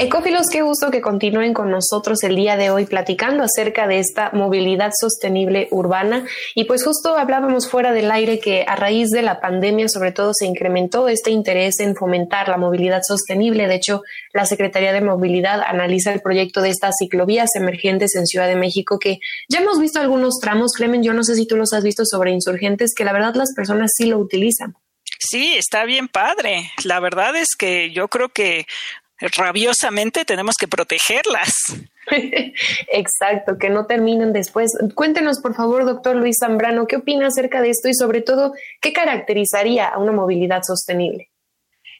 Ecófilos, 0.00 0.46
qué 0.48 0.62
gusto 0.62 0.92
que 0.92 1.00
continúen 1.00 1.52
con 1.52 1.72
nosotros 1.72 2.22
el 2.22 2.36
día 2.36 2.56
de 2.56 2.70
hoy 2.70 2.86
platicando 2.86 3.42
acerca 3.42 3.88
de 3.88 3.98
esta 3.98 4.30
movilidad 4.32 4.92
sostenible 4.96 5.66
urbana. 5.72 6.24
Y 6.54 6.66
pues 6.66 6.84
justo 6.84 7.16
hablábamos 7.16 7.68
fuera 7.68 7.92
del 7.92 8.12
aire 8.12 8.38
que 8.38 8.64
a 8.68 8.76
raíz 8.76 9.08
de 9.08 9.22
la 9.22 9.40
pandemia 9.40 9.88
sobre 9.88 10.12
todo 10.12 10.30
se 10.34 10.46
incrementó 10.46 11.08
este 11.08 11.32
interés 11.32 11.80
en 11.80 11.96
fomentar 11.96 12.48
la 12.48 12.58
movilidad 12.58 13.00
sostenible. 13.04 13.66
De 13.66 13.74
hecho, 13.74 14.02
la 14.32 14.46
Secretaría 14.46 14.92
de 14.92 15.00
Movilidad 15.00 15.62
analiza 15.62 16.12
el 16.12 16.20
proyecto 16.20 16.62
de 16.62 16.68
estas 16.70 16.94
ciclovías 16.96 17.56
emergentes 17.56 18.14
en 18.14 18.28
Ciudad 18.28 18.46
de 18.46 18.54
México 18.54 19.00
que 19.00 19.18
ya 19.48 19.58
hemos 19.58 19.80
visto 19.80 19.98
algunos 19.98 20.38
tramos, 20.40 20.74
Clemen, 20.76 21.02
yo 21.02 21.12
no 21.12 21.24
sé 21.24 21.34
si 21.34 21.44
tú 21.44 21.56
los 21.56 21.72
has 21.72 21.82
visto 21.82 22.04
sobre 22.04 22.30
insurgentes, 22.30 22.94
que 22.94 23.04
la 23.04 23.12
verdad 23.12 23.34
las 23.34 23.52
personas 23.52 23.90
sí 23.96 24.06
lo 24.06 24.18
utilizan. 24.18 24.76
Sí, 25.18 25.56
está 25.56 25.84
bien 25.84 26.06
padre. 26.06 26.70
La 26.84 27.00
verdad 27.00 27.34
es 27.34 27.56
que 27.58 27.90
yo 27.90 28.06
creo 28.06 28.28
que 28.28 28.66
rabiosamente 29.20 30.24
tenemos 30.24 30.56
que 30.56 30.68
protegerlas. 30.68 31.52
Exacto, 32.92 33.58
que 33.58 33.70
no 33.70 33.86
terminen 33.86 34.32
después. 34.32 34.70
Cuéntenos, 34.94 35.40
por 35.40 35.54
favor, 35.54 35.84
doctor 35.84 36.16
Luis 36.16 36.36
Zambrano, 36.40 36.86
¿qué 36.86 36.96
opina 36.96 37.26
acerca 37.26 37.60
de 37.60 37.70
esto 37.70 37.88
y 37.88 37.94
sobre 37.94 38.22
todo, 38.22 38.52
qué 38.80 38.92
caracterizaría 38.92 39.86
a 39.88 39.98
una 39.98 40.12
movilidad 40.12 40.62
sostenible? 40.66 41.30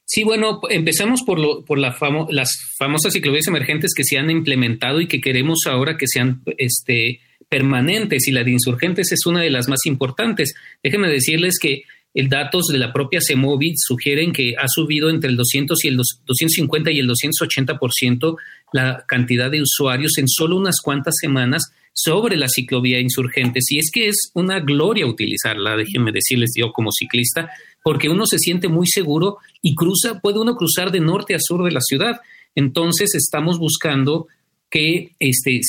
Sí, 0.04 0.24
bueno, 0.24 0.60
empezamos 0.70 1.22
por, 1.22 1.38
lo, 1.38 1.64
por 1.66 1.78
la 1.78 1.94
las 2.30 2.50
famosas 2.78 3.12
ciclovías 3.12 3.46
emergentes 3.46 3.92
que 3.94 4.04
se 4.04 4.16
han 4.16 4.30
implementado 4.30 5.02
y 5.02 5.06
que 5.06 5.20
queremos 5.20 5.66
ahora 5.66 5.98
que 5.98 6.06
sean 6.06 6.40
este, 6.56 7.20
permanentes 7.48 8.26
y 8.26 8.32
la 8.32 8.42
de 8.42 8.52
insurgentes 8.52 9.12
es 9.12 9.26
una 9.26 9.42
de 9.42 9.50
las 9.50 9.68
más 9.68 9.84
importantes. 9.84 10.54
Déjenme 10.82 11.08
decirles 11.08 11.58
que 11.60 11.82
el 12.14 12.28
datos 12.28 12.66
de 12.66 12.78
la 12.78 12.92
propia 12.92 13.20
CEMOVID 13.22 13.74
sugieren 13.76 14.32
que 14.32 14.54
ha 14.58 14.66
subido 14.68 15.10
entre 15.10 15.30
el 15.30 15.36
200 15.36 15.84
y 15.84 15.88
el 15.88 15.96
250 15.96 16.90
y 16.90 16.98
el 16.98 17.08
280% 17.08 18.36
la 18.72 19.04
cantidad 19.06 19.50
de 19.50 19.62
usuarios 19.62 20.18
en 20.18 20.28
solo 20.28 20.56
unas 20.56 20.80
cuantas 20.82 21.14
semanas 21.20 21.70
sobre 21.92 22.36
la 22.36 22.48
ciclovía 22.48 23.00
insurgentes. 23.00 23.64
Y 23.70 23.78
es 23.78 23.90
que 23.92 24.08
es 24.08 24.30
una 24.34 24.60
gloria 24.60 25.06
utilizarla, 25.06 25.76
déjenme 25.76 26.12
decirles 26.12 26.52
yo 26.56 26.72
como 26.72 26.90
ciclista, 26.92 27.50
porque 27.82 28.08
uno 28.08 28.26
se 28.26 28.38
siente 28.38 28.68
muy 28.68 28.86
seguro 28.86 29.38
y 29.62 29.74
cruza, 29.74 30.20
puede 30.20 30.38
uno 30.38 30.54
cruzar 30.54 30.92
de 30.92 31.00
norte 31.00 31.34
a 31.34 31.40
sur 31.40 31.64
de 31.64 31.72
la 31.72 31.80
ciudad. 31.80 32.20
Entonces 32.54 33.14
estamos 33.14 33.58
buscando 33.58 34.28
que 34.70 35.14
este, 35.18 35.60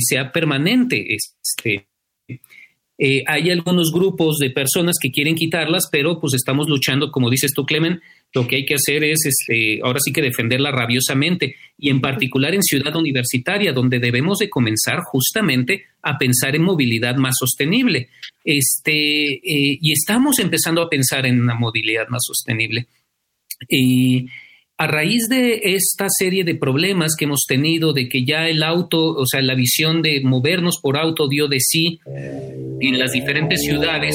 sea 0.00 0.32
permanente 0.32 1.14
este, 1.14 1.86
eh, 2.98 3.22
hay 3.26 3.50
algunos 3.50 3.92
grupos 3.92 4.38
de 4.38 4.50
personas 4.50 4.96
que 5.00 5.12
quieren 5.12 5.36
quitarlas, 5.36 5.88
pero 5.90 6.18
pues 6.20 6.34
estamos 6.34 6.68
luchando, 6.68 7.12
como 7.12 7.30
dices 7.30 7.52
tú, 7.54 7.64
Clemen, 7.64 8.00
lo 8.34 8.46
que 8.46 8.56
hay 8.56 8.66
que 8.66 8.74
hacer 8.74 9.04
es 9.04 9.20
este, 9.24 9.80
ahora 9.82 10.00
sí 10.04 10.12
que 10.12 10.20
defenderla 10.20 10.72
rabiosamente 10.72 11.54
y 11.78 11.90
en 11.90 12.00
particular 12.00 12.54
en 12.54 12.62
ciudad 12.62 12.94
universitaria, 12.96 13.72
donde 13.72 14.00
debemos 14.00 14.38
de 14.38 14.50
comenzar 14.50 15.00
justamente 15.04 15.84
a 16.02 16.18
pensar 16.18 16.56
en 16.56 16.62
movilidad 16.62 17.16
más 17.16 17.36
sostenible. 17.38 18.08
Este, 18.44 19.34
eh, 19.34 19.78
y 19.80 19.92
estamos 19.92 20.40
empezando 20.40 20.82
a 20.82 20.90
pensar 20.90 21.24
en 21.24 21.40
una 21.40 21.54
movilidad 21.54 22.08
más 22.08 22.22
sostenible. 22.26 22.88
Y 23.68 24.26
a 24.80 24.86
raíz 24.86 25.28
de 25.28 25.60
esta 25.74 26.06
serie 26.08 26.44
de 26.44 26.54
problemas 26.54 27.16
que 27.18 27.24
hemos 27.24 27.44
tenido, 27.48 27.92
de 27.92 28.08
que 28.08 28.24
ya 28.24 28.48
el 28.48 28.62
auto, 28.62 29.08
o 29.16 29.26
sea, 29.26 29.42
la 29.42 29.56
visión 29.56 30.02
de 30.02 30.20
movernos 30.22 30.78
por 30.80 30.96
auto 30.96 31.28
dio 31.28 31.48
de 31.48 31.58
sí 31.58 31.98
en 32.06 32.96
las 32.96 33.10
diferentes 33.10 33.60
ciudades, 33.62 34.14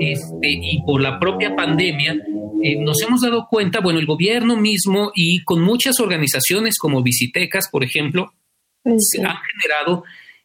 este, 0.00 0.48
y 0.48 0.82
por 0.86 1.02
la 1.02 1.20
propia 1.20 1.54
pandemia, 1.54 2.16
eh, 2.62 2.76
nos 2.80 3.02
hemos 3.02 3.20
dado 3.20 3.48
cuenta, 3.50 3.80
bueno, 3.80 4.00
el 4.00 4.06
gobierno 4.06 4.56
mismo 4.56 5.12
y 5.14 5.44
con 5.44 5.60
muchas 5.60 6.00
organizaciones 6.00 6.78
como 6.78 7.02
Visitecas, 7.02 7.68
por 7.70 7.84
ejemplo, 7.84 8.32
se 8.82 9.22
han 9.22 9.36
generado 9.52 10.04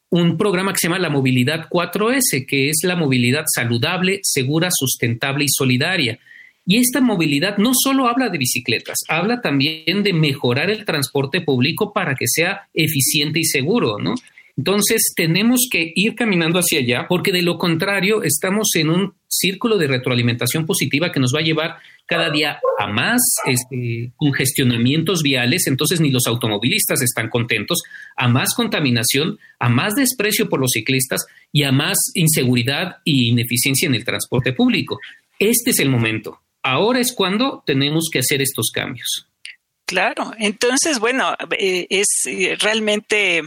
un 0.10 0.38
programa 0.38 0.74
que 0.74 0.80
se 0.82 0.88
llama 0.88 1.00
la 1.00 1.10
Movilidad 1.10 1.70
4S, 1.70 2.46
que 2.46 2.68
es 2.68 2.80
la 2.84 2.98
movilidad 2.98 3.46
saludable, 3.48 4.20
segura, 4.24 4.70
sustentable 4.72 5.46
y 5.46 5.50
solidaria 5.50 6.20
y 6.66 6.78
esta 6.78 7.02
movilidad 7.02 7.58
no 7.58 7.72
solo 7.74 8.08
habla 8.08 8.30
de 8.30 8.38
bicicletas, 8.38 9.00
habla 9.10 9.42
también 9.42 10.04
de 10.04 10.14
mejorar 10.14 10.70
el 10.70 10.86
transporte 10.86 11.42
público 11.42 11.92
para 11.92 12.16
que 12.16 12.26
sea 12.28 12.68
eficiente 12.74 13.40
y 13.40 13.44
seguro, 13.44 13.98
¿no? 14.00 14.16
Entonces 14.56 15.14
tenemos 15.16 15.68
que 15.70 15.92
ir 15.96 16.14
caminando 16.14 16.60
hacia 16.60 16.80
allá 16.80 17.08
porque 17.10 17.32
de 17.32 17.42
lo 17.42 17.58
contrario 17.58 18.22
estamos 18.22 18.70
en 18.76 18.90
un 18.90 19.14
círculo 19.28 19.80
de 19.80 19.88
retroalimentación 19.88 20.68
positiva 20.68 21.12
que 21.12 21.20
nos 21.20 21.34
va 21.36 21.40
a 21.40 21.44
llevar 21.44 21.78
cada 22.06 22.30
día 22.30 22.60
a 22.78 22.88
más 22.88 23.20
este, 23.48 24.12
congestionamientos 24.16 25.24
viales, 25.24 25.66
entonces 25.66 26.00
ni 26.02 26.12
los 26.12 26.28
automovilistas 26.28 27.02
están 27.02 27.30
contentos, 27.30 27.82
a 28.16 28.28
más 28.28 28.54
contaminación, 28.54 29.40
a 29.58 29.70
más 29.70 29.96
desprecio 29.96 30.48
por 30.48 30.60
los 30.60 30.72
ciclistas 30.72 31.26
y 31.52 31.64
a 31.64 31.72
más 31.72 31.98
inseguridad 32.14 32.98
e 33.06 33.12
ineficiencia 33.12 33.88
en 33.88 33.96
el 33.96 34.06
transporte 34.06 34.54
público. 34.54 35.00
Este 35.40 35.72
es 35.72 35.80
el 35.80 35.90
momento 35.90 36.43
ahora 36.64 37.00
es 37.00 37.14
cuando 37.14 37.64
tenemos 37.66 38.10
que 38.12 38.20
hacer 38.20 38.42
estos 38.42 38.72
cambios. 38.72 39.28
Claro, 39.86 40.34
entonces, 40.40 40.98
bueno, 40.98 41.36
eh, 41.58 41.86
es 41.90 42.08
eh, 42.26 42.56
realmente 42.60 43.44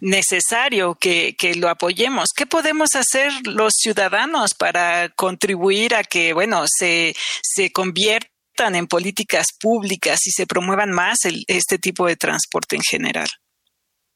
necesario 0.00 0.94
que, 0.94 1.34
lo 1.56 1.68
apoyemos. 1.68 2.28
¿Qué 2.36 2.46
podemos 2.46 2.90
hacer 2.94 3.32
los 3.46 3.72
ciudadanos 3.74 4.54
para 4.54 5.08
contribuir 5.08 5.94
a 5.94 6.04
que, 6.04 6.34
bueno, 6.34 6.64
se, 6.68 7.16
se 7.42 7.72
conviertan 7.72 8.74
en 8.74 8.86
políticas 8.86 9.46
públicas 9.58 10.26
y 10.26 10.30
se 10.30 10.46
promuevan 10.46 10.90
más 10.90 11.18
este 11.46 11.78
tipo 11.78 12.06
de 12.06 12.16
transporte 12.16 12.76
en 12.76 12.82
general? 12.82 13.28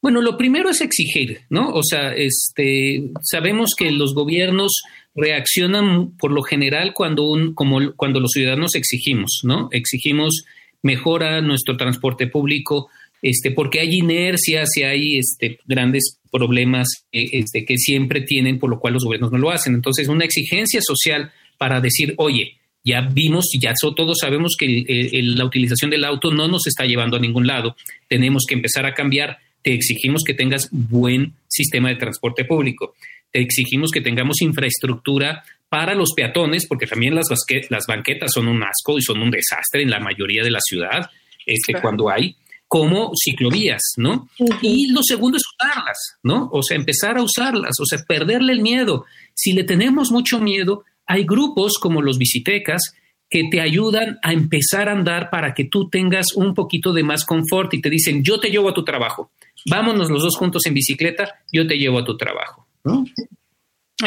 Bueno, 0.03 0.21
lo 0.21 0.37
primero 0.37 0.69
es 0.69 0.81
exigir, 0.81 1.43
¿no? 1.49 1.73
O 1.73 1.85
sea, 1.85 2.13
este, 2.13 3.05
sabemos 3.23 3.71
que 3.79 3.93
los 3.93 4.15
gobiernos 4.15 4.83
reaccionan 5.15 6.17
por 6.17 6.33
lo 6.33 6.43
general 6.43 6.93
cuando 6.93 7.29
un, 7.29 7.55
como 7.55 7.95
cuando 7.95 8.19
los 8.19 8.33
ciudadanos 8.33 8.75
exigimos, 8.75 9.43
¿no? 9.45 9.69
Exigimos 9.71 10.45
mejora 10.83 11.41
nuestro 11.41 11.77
transporte 11.77 12.27
público, 12.27 12.89
este, 13.23 13.53
porque 13.53 13.79
hay 13.79 13.95
inercias 13.95 14.71
y 14.77 14.83
hay 14.83 15.19
este, 15.19 15.61
grandes 15.67 16.19
problemas 16.33 16.89
este, 17.13 17.65
que 17.65 17.79
siempre 17.79 18.23
tienen, 18.23 18.59
por 18.59 18.71
lo 18.71 18.81
cual 18.81 18.95
los 18.95 19.05
gobiernos 19.05 19.31
no 19.31 19.39
lo 19.39 19.53
hacen. 19.53 19.75
Entonces, 19.75 20.09
una 20.09 20.25
exigencia 20.25 20.81
social 20.83 21.31
para 21.59 21.81
decir, 21.81 22.15
oye, 22.17 22.57
ya 22.83 23.03
vimos, 23.03 23.51
ya 23.61 23.73
todos 23.95 24.19
sabemos 24.21 24.57
que 24.59 24.85
la 25.23 25.45
utilización 25.45 25.93
del 25.93 26.05
auto 26.05 26.33
no 26.33 26.49
nos 26.49 26.67
está 26.67 26.85
llevando 26.87 27.17
a 27.17 27.21
ningún 27.21 27.47
lado. 27.47 27.77
Tenemos 28.09 28.45
que 28.49 28.55
empezar 28.55 28.85
a 28.85 28.95
cambiar 28.95 29.39
te 29.63 29.73
exigimos 29.73 30.23
que 30.27 30.35
tengas 30.35 30.69
buen 30.71 31.35
sistema 31.49 31.89
de 31.89 31.97
transporte 31.97 32.45
público, 32.45 32.95
te 33.31 33.41
exigimos 33.41 33.91
que 33.91 34.01
tengamos 34.01 34.43
infraestructura 34.43 35.43
para 35.69 35.95
los 35.95 36.13
peatones, 36.15 36.67
porque 36.67 36.87
también 36.87 37.15
las, 37.15 37.29
las 37.71 37.87
banquetas 37.87 38.33
son 38.33 38.49
un 38.49 38.63
asco 38.63 38.99
y 38.99 39.03
son 39.03 39.23
un 39.23 39.31
desastre 39.31 39.83
en 39.83 39.91
la 39.91 40.01
mayoría 40.01 40.43
de 40.43 40.51
la 40.51 40.61
ciudad, 40.61 41.11
este, 41.47 41.81
cuando 41.81 42.11
hay, 42.11 42.37
como 42.69 43.13
ciclovías, 43.15 43.83
¿no? 43.97 44.29
Y 44.61 44.93
lo 44.93 45.03
segundo 45.03 45.39
es 45.39 45.43
usarlas, 45.59 45.99
¿no? 46.23 46.49
O 46.53 46.63
sea, 46.63 46.77
empezar 46.77 47.17
a 47.17 47.23
usarlas, 47.23 47.73
o 47.81 47.87
sea, 47.87 47.99
perderle 48.07 48.53
el 48.53 48.61
miedo. 48.61 49.07
Si 49.35 49.53
le 49.53 49.65
tenemos 49.65 50.11
mucho 50.11 50.41
miedo, 50.41 50.85
hay 51.07 51.25
grupos 51.25 51.79
como 51.81 52.03
los 52.03 52.19
visitecas 52.19 52.81
que 53.29 53.45
te 53.51 53.63
ayudan 53.63 54.19
a 54.23 54.33
empezar 54.33 54.91
a 54.91 54.93
andar 54.93 55.31
para 55.31 55.55
que 55.55 55.65
tú 55.65 55.89
tengas 55.89 56.27
un 56.35 56.55
poquito 56.55 56.93
de 56.93 57.03
más 57.03 57.25
confort 57.25 57.73
y 57.73 57.81
te 57.81 57.89
dicen, 57.89 58.23
yo 58.23 58.39
te 58.39 58.51
llevo 58.51 58.69
a 58.69 58.75
tu 58.75 58.85
trabajo 58.85 59.31
vámonos 59.71 60.11
los 60.11 60.23
dos 60.23 60.37
juntos 60.37 60.67
en 60.67 60.75
bicicleta, 60.75 61.41
yo 61.53 61.67
te 61.67 61.77
llevo 61.77 61.99
a 61.99 62.05
tu 62.05 62.17
trabajo. 62.17 62.67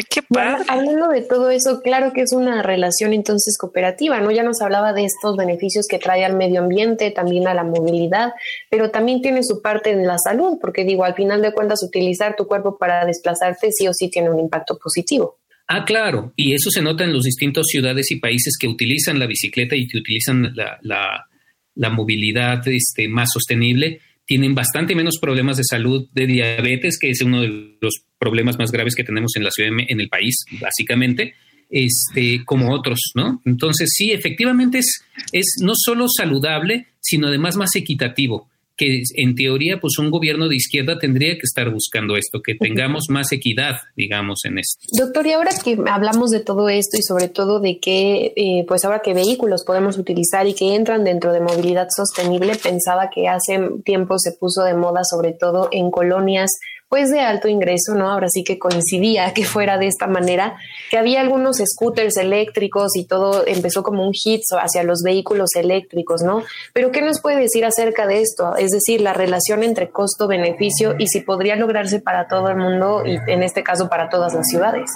qué 0.09 0.21
hablando 0.67 1.09
de 1.09 1.21
todo 1.21 1.49
eso, 1.49 1.81
claro 1.81 2.11
que 2.13 2.21
es 2.21 2.33
una 2.33 2.61
relación 2.61 3.13
entonces 3.13 3.57
cooperativa, 3.57 4.19
¿no? 4.19 4.31
Ya 4.31 4.43
nos 4.43 4.61
hablaba 4.61 4.93
de 4.93 5.05
estos 5.05 5.37
beneficios 5.37 5.87
que 5.89 5.99
trae 5.99 6.25
al 6.25 6.35
medio 6.35 6.61
ambiente, 6.61 7.11
también 7.11 7.47
a 7.47 7.53
la 7.53 7.63
movilidad, 7.63 8.33
pero 8.69 8.91
también 8.91 9.21
tiene 9.21 9.43
su 9.43 9.61
parte 9.61 9.91
en 9.91 10.05
la 10.05 10.17
salud, 10.17 10.57
porque 10.59 10.83
digo, 10.83 11.05
al 11.05 11.15
final 11.15 11.41
de 11.41 11.53
cuentas, 11.53 11.83
utilizar 11.83 12.35
tu 12.35 12.45
cuerpo 12.45 12.77
para 12.77 13.05
desplazarte 13.05 13.69
sí 13.71 13.87
o 13.87 13.93
sí 13.93 14.09
tiene 14.09 14.29
un 14.29 14.39
impacto 14.39 14.77
positivo. 14.77 15.39
Ah, 15.67 15.83
claro, 15.83 16.31
y 16.35 16.53
eso 16.53 16.69
se 16.69 16.81
nota 16.81 17.03
en 17.05 17.13
los 17.13 17.23
distintos 17.23 17.65
ciudades 17.67 18.11
y 18.11 18.17
países 18.17 18.55
que 18.59 18.67
utilizan 18.67 19.17
la 19.17 19.25
bicicleta 19.25 19.75
y 19.75 19.87
que 19.87 19.97
utilizan 19.97 20.53
la, 20.55 20.77
la, 20.81 21.27
la 21.73 21.89
movilidad 21.89 22.67
este, 22.67 23.07
más 23.07 23.29
sostenible 23.33 23.99
tienen 24.25 24.55
bastante 24.55 24.95
menos 24.95 25.17
problemas 25.21 25.57
de 25.57 25.63
salud 25.63 26.07
de 26.11 26.25
diabetes, 26.25 26.97
que 26.99 27.09
es 27.09 27.21
uno 27.21 27.41
de 27.41 27.77
los 27.79 28.05
problemas 28.17 28.57
más 28.57 28.71
graves 28.71 28.95
que 28.95 29.03
tenemos 29.03 29.35
en 29.35 29.43
la 29.43 29.51
ciudad, 29.51 29.71
en 29.87 29.99
el 29.99 30.09
país, 30.09 30.35
básicamente, 30.59 31.35
este, 31.69 32.43
como 32.45 32.73
otros, 32.73 32.99
¿no? 33.15 33.41
Entonces, 33.45 33.89
sí, 33.93 34.11
efectivamente 34.11 34.79
es, 34.79 35.03
es 35.31 35.45
no 35.61 35.73
solo 35.75 36.07
saludable, 36.07 36.87
sino 36.99 37.27
además 37.27 37.55
más 37.55 37.75
equitativo. 37.75 38.49
Que 38.77 39.03
en 39.15 39.35
teoría, 39.35 39.79
pues 39.79 39.97
un 39.97 40.11
gobierno 40.11 40.47
de 40.47 40.55
izquierda 40.55 40.97
tendría 40.99 41.33
que 41.35 41.43
estar 41.43 41.69
buscando 41.71 42.17
esto, 42.17 42.41
que 42.41 42.55
tengamos 42.55 43.05
más 43.09 43.31
equidad, 43.31 43.75
digamos, 43.95 44.43
en 44.45 44.59
esto. 44.59 44.85
Doctor, 44.97 45.27
y 45.27 45.31
ahora 45.31 45.51
que 45.63 45.77
hablamos 45.87 46.29
de 46.31 46.41
todo 46.41 46.69
esto 46.69 46.97
y 46.97 47.03
sobre 47.03 47.29
todo 47.29 47.59
de 47.59 47.79
que, 47.79 48.33
eh, 48.35 48.65
pues 48.67 48.83
ahora 48.83 49.01
qué 49.03 49.13
vehículos 49.13 49.63
podemos 49.65 49.97
utilizar 49.97 50.47
y 50.47 50.53
que 50.53 50.75
entran 50.75 51.03
dentro 51.03 51.31
de 51.31 51.39
movilidad 51.39 51.87
sostenible, 51.95 52.55
pensaba 52.55 53.09
que 53.09 53.27
hace 53.27 53.59
tiempo 53.83 54.19
se 54.19 54.33
puso 54.33 54.63
de 54.63 54.73
moda, 54.73 55.01
sobre 55.03 55.33
todo 55.33 55.69
en 55.71 55.91
colonias 55.91 56.51
pues 56.89 57.09
de 57.09 57.19
alto 57.19 57.47
ingreso, 57.47 57.95
¿no? 57.95 58.09
Ahora 58.09 58.27
sí 58.29 58.43
que 58.43 58.59
coincidía 58.59 59.33
que 59.33 59.43
fuera 59.43 59.77
de 59.77 59.87
esta 59.87 60.07
manera, 60.07 60.55
que 60.89 60.97
había 60.97 61.21
algunos 61.21 61.57
scooters 61.57 62.17
eléctricos 62.17 62.95
y 62.95 63.05
todo 63.05 63.45
empezó 63.47 63.83
como 63.83 64.05
un 64.05 64.13
hit 64.13 64.41
hacia 64.61 64.83
los 64.83 65.01
vehículos 65.03 65.49
eléctricos, 65.55 66.21
¿no? 66.21 66.43
Pero 66.73 66.91
¿qué 66.91 67.01
nos 67.01 67.21
puede 67.21 67.39
decir 67.39 67.65
acerca 67.65 68.07
de 68.07 68.21
esto? 68.21 68.55
Es 68.55 68.71
decir, 68.71 69.01
la 69.01 69.13
relación 69.13 69.63
entre 69.63 69.89
costo-beneficio 69.89 70.95
y 70.97 71.07
si 71.07 71.21
podría 71.21 71.55
lograrse 71.55 71.99
para 71.99 72.27
todo 72.27 72.49
el 72.49 72.57
mundo 72.57 73.03
y 73.05 73.17
en 73.29 73.43
este 73.43 73.63
caso 73.63 73.89
para 73.89 74.09
todas 74.09 74.33
las 74.33 74.47
ciudades. 74.47 74.89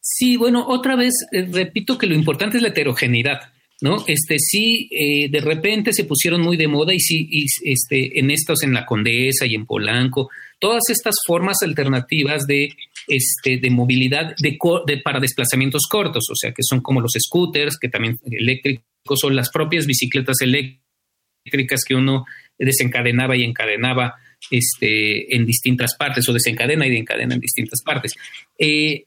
Sí, 0.00 0.36
bueno, 0.36 0.66
otra 0.68 0.96
vez 0.96 1.14
eh, 1.32 1.46
repito 1.50 1.98
que 1.98 2.06
lo 2.06 2.14
importante 2.14 2.56
es 2.56 2.62
la 2.62 2.70
heterogeneidad. 2.70 3.40
¿No? 3.80 4.04
Este 4.06 4.38
sí, 4.38 4.88
eh, 4.90 5.28
de 5.30 5.40
repente 5.40 5.92
se 5.92 6.04
pusieron 6.04 6.40
muy 6.40 6.56
de 6.56 6.68
moda 6.68 6.92
y 6.92 7.00
sí, 7.00 7.28
este, 7.62 8.18
en 8.18 8.30
estos, 8.30 8.62
en 8.62 8.74
la 8.74 8.84
Condesa 8.84 9.46
y 9.46 9.54
en 9.54 9.66
Polanco, 9.66 10.30
todas 10.58 10.82
estas 10.88 11.14
formas 11.26 11.58
alternativas 11.62 12.46
de, 12.46 12.70
este, 13.06 13.58
de 13.58 13.70
movilidad 13.70 14.34
de, 14.36 14.58
para 15.02 15.20
desplazamientos 15.20 15.82
cortos, 15.88 16.24
o 16.30 16.34
sea, 16.34 16.52
que 16.52 16.62
son 16.62 16.80
como 16.80 17.00
los 17.00 17.12
scooters, 17.18 17.78
que 17.78 17.88
también 17.88 18.18
eléctricos, 18.30 19.22
o 19.24 19.30
las 19.30 19.50
propias 19.50 19.86
bicicletas 19.86 20.36
eléctricas 20.40 21.84
que 21.86 21.94
uno 21.94 22.24
desencadenaba 22.58 23.36
y 23.36 23.44
encadenaba 23.44 24.16
este, 24.50 25.34
en 25.34 25.46
distintas 25.46 25.94
partes, 25.96 26.28
o 26.28 26.32
desencadena 26.32 26.86
y 26.86 26.96
encadena 26.96 27.34
en 27.34 27.40
distintas 27.40 27.80
partes. 27.84 28.14
Eh, 28.58 29.04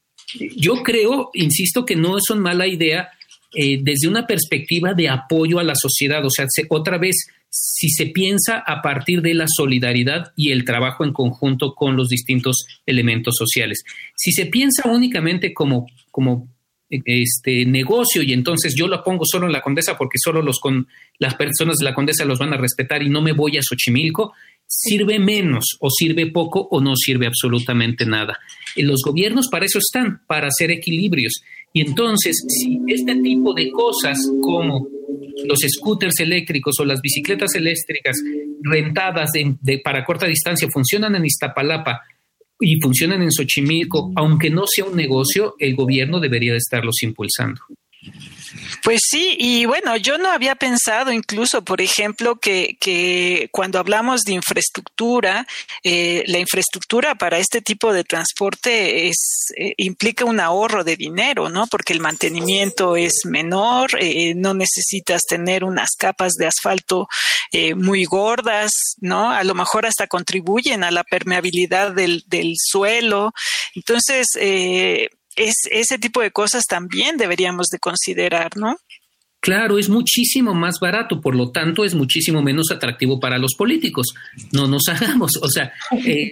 yo 0.56 0.82
creo, 0.82 1.30
insisto, 1.34 1.84
que 1.84 1.94
no 1.94 2.16
es 2.16 2.30
una 2.30 2.40
mala 2.40 2.66
idea 2.66 3.10
eh, 3.54 3.78
desde 3.82 4.08
una 4.08 4.26
perspectiva 4.26 4.94
de 4.94 5.08
apoyo 5.08 5.58
a 5.58 5.64
la 5.64 5.74
sociedad, 5.74 6.24
o 6.24 6.30
sea, 6.30 6.46
otra 6.68 6.98
vez 6.98 7.16
si 7.50 7.90
se 7.90 8.06
piensa 8.06 8.62
a 8.66 8.80
partir 8.80 9.20
de 9.20 9.34
la 9.34 9.44
solidaridad 9.46 10.32
y 10.36 10.52
el 10.52 10.64
trabajo 10.64 11.04
en 11.04 11.12
conjunto 11.12 11.74
con 11.74 11.96
los 11.96 12.08
distintos 12.08 12.64
elementos 12.86 13.34
sociales. 13.36 13.84
Si 14.16 14.32
se 14.32 14.46
piensa 14.46 14.88
únicamente 14.88 15.52
como, 15.52 15.86
como 16.10 16.48
este 16.88 17.64
negocio 17.64 18.22
y 18.22 18.32
entonces 18.32 18.74
yo 18.74 18.86
lo 18.86 19.02
pongo 19.02 19.24
solo 19.24 19.46
en 19.46 19.52
la 19.52 19.62
Condesa 19.62 19.96
porque 19.96 20.18
solo 20.18 20.42
los 20.42 20.60
con 20.60 20.86
las 21.18 21.34
personas 21.34 21.76
de 21.76 21.84
la 21.84 21.94
Condesa 21.94 22.24
los 22.24 22.38
van 22.38 22.52
a 22.52 22.58
respetar 22.58 23.02
y 23.02 23.08
no 23.08 23.22
me 23.22 23.32
voy 23.32 23.56
a 23.56 23.62
Xochimilco, 23.62 24.32
sirve 24.74 25.18
menos 25.18 25.76
o 25.80 25.90
sirve 25.90 26.30
poco 26.30 26.66
o 26.70 26.80
no 26.80 26.96
sirve 26.96 27.26
absolutamente 27.26 28.06
nada. 28.06 28.38
Los 28.76 29.02
gobiernos 29.04 29.48
para 29.50 29.66
eso 29.66 29.78
están, 29.78 30.22
para 30.26 30.48
hacer 30.48 30.70
equilibrios. 30.70 31.42
Y 31.74 31.82
entonces, 31.82 32.42
si 32.48 32.80
este 32.88 33.16
tipo 33.16 33.52
de 33.52 33.70
cosas 33.70 34.18
como 34.40 34.88
los 35.44 35.58
scooters 35.58 36.20
eléctricos 36.20 36.76
o 36.80 36.84
las 36.84 37.00
bicicletas 37.02 37.54
eléctricas 37.54 38.16
rentadas 38.62 39.30
para 39.84 40.04
corta 40.04 40.26
distancia 40.26 40.68
funcionan 40.72 41.16
en 41.16 41.26
Iztapalapa 41.26 42.00
y 42.58 42.80
funcionan 42.80 43.22
en 43.22 43.32
Xochimilco, 43.32 44.12
aunque 44.16 44.48
no 44.48 44.64
sea 44.66 44.86
un 44.86 44.96
negocio, 44.96 45.54
el 45.58 45.74
gobierno 45.74 46.18
debería 46.18 46.52
de 46.52 46.58
estarlos 46.58 47.02
impulsando. 47.02 47.60
Pues 48.82 49.02
sí, 49.08 49.36
y 49.38 49.64
bueno, 49.64 49.96
yo 49.96 50.18
no 50.18 50.28
había 50.32 50.56
pensado 50.56 51.12
incluso, 51.12 51.62
por 51.62 51.80
ejemplo, 51.80 52.36
que, 52.36 52.76
que 52.80 53.48
cuando 53.52 53.78
hablamos 53.78 54.22
de 54.22 54.32
infraestructura, 54.32 55.46
eh, 55.84 56.24
la 56.26 56.40
infraestructura 56.40 57.14
para 57.14 57.38
este 57.38 57.62
tipo 57.62 57.92
de 57.92 58.02
transporte 58.02 59.06
es, 59.06 59.52
eh, 59.56 59.74
implica 59.76 60.24
un 60.24 60.40
ahorro 60.40 60.82
de 60.82 60.96
dinero, 60.96 61.48
¿no? 61.48 61.68
Porque 61.68 61.92
el 61.92 62.00
mantenimiento 62.00 62.96
es 62.96 63.20
menor, 63.24 63.90
eh, 64.00 64.34
no 64.34 64.52
necesitas 64.52 65.22
tener 65.28 65.62
unas 65.62 65.90
capas 65.96 66.32
de 66.32 66.46
asfalto 66.46 67.06
muy 67.76 68.04
gordas, 68.04 68.72
¿no? 68.98 69.30
A 69.30 69.44
lo 69.44 69.54
mejor 69.54 69.84
hasta 69.84 70.06
contribuyen 70.06 70.84
a 70.84 70.90
la 70.90 71.04
permeabilidad 71.04 71.92
del, 71.92 72.24
del 72.26 72.54
suelo. 72.56 73.34
Entonces, 73.74 74.28
es, 75.36 75.54
ese 75.70 75.98
tipo 75.98 76.20
de 76.20 76.30
cosas 76.30 76.64
también 76.66 77.16
deberíamos 77.16 77.68
de 77.68 77.78
considerar, 77.78 78.56
¿no? 78.56 78.76
Claro, 79.40 79.76
es 79.76 79.88
muchísimo 79.88 80.54
más 80.54 80.78
barato, 80.80 81.20
por 81.20 81.34
lo 81.34 81.50
tanto 81.50 81.84
es 81.84 81.96
muchísimo 81.96 82.42
menos 82.42 82.70
atractivo 82.70 83.18
para 83.18 83.38
los 83.38 83.54
políticos. 83.54 84.14
No 84.52 84.68
nos 84.68 84.82
hagamos, 84.88 85.32
o 85.42 85.48
sea, 85.48 85.72
eh, 86.06 86.30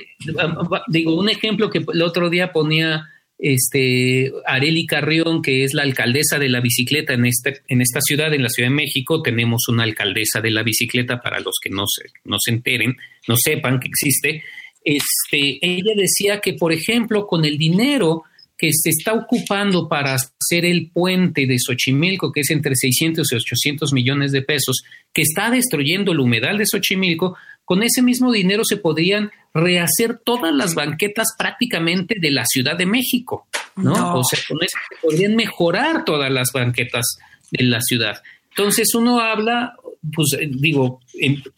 digo, 0.86 1.18
un 1.18 1.28
ejemplo 1.28 1.70
que 1.70 1.84
el 1.92 2.02
otro 2.02 2.30
día 2.30 2.52
ponía 2.52 3.08
este 3.36 4.30
Areli 4.46 4.86
Carrión, 4.86 5.42
que 5.42 5.64
es 5.64 5.74
la 5.74 5.82
alcaldesa 5.82 6.38
de 6.38 6.50
la 6.50 6.60
bicicleta 6.60 7.14
en, 7.14 7.24
este, 7.24 7.62
en 7.66 7.80
esta 7.80 8.00
ciudad, 8.00 8.32
en 8.32 8.42
la 8.42 8.48
Ciudad 8.48 8.68
de 8.68 8.76
México, 8.76 9.22
tenemos 9.22 9.66
una 9.68 9.82
alcaldesa 9.82 10.40
de 10.40 10.50
la 10.50 10.62
bicicleta 10.62 11.20
para 11.20 11.40
los 11.40 11.54
que 11.60 11.70
no 11.70 11.84
se, 11.88 12.10
no 12.24 12.36
se 12.38 12.52
enteren, 12.52 12.96
no 13.26 13.34
sepan 13.36 13.80
que 13.80 13.88
existe. 13.88 14.44
Este, 14.84 15.58
ella 15.62 15.94
decía 15.96 16.40
que, 16.40 16.52
por 16.52 16.72
ejemplo, 16.72 17.26
con 17.26 17.44
el 17.44 17.58
dinero 17.58 18.24
que 18.60 18.68
se 18.72 18.90
está 18.90 19.14
ocupando 19.14 19.88
para 19.88 20.16
hacer 20.16 20.66
el 20.66 20.90
puente 20.92 21.46
de 21.46 21.56
Xochimilco, 21.58 22.30
que 22.30 22.40
es 22.40 22.50
entre 22.50 22.76
600 22.76 23.32
y 23.32 23.34
800 23.34 23.92
millones 23.94 24.32
de 24.32 24.42
pesos, 24.42 24.82
que 25.14 25.22
está 25.22 25.50
destruyendo 25.50 26.12
el 26.12 26.20
humedal 26.20 26.58
de 26.58 26.66
Xochimilco, 26.66 27.38
con 27.64 27.82
ese 27.82 28.02
mismo 28.02 28.30
dinero 28.30 28.62
se 28.64 28.76
podrían 28.76 29.30
rehacer 29.54 30.20
todas 30.22 30.54
las 30.54 30.74
banquetas 30.74 31.28
prácticamente 31.38 32.16
de 32.20 32.30
la 32.32 32.44
Ciudad 32.44 32.76
de 32.76 32.84
México, 32.84 33.46
¿no? 33.76 34.18
O 34.18 34.24
sea, 34.24 34.38
con 34.46 34.58
eso 34.62 34.76
se 34.90 35.06
podrían 35.06 35.36
mejorar 35.36 36.04
todas 36.04 36.30
las 36.30 36.52
banquetas 36.52 37.06
de 37.50 37.64
la 37.64 37.80
ciudad. 37.80 38.22
Entonces 38.50 38.94
uno 38.94 39.20
habla, 39.20 39.74
pues 40.14 40.32
eh, 40.40 40.48
digo, 40.50 41.00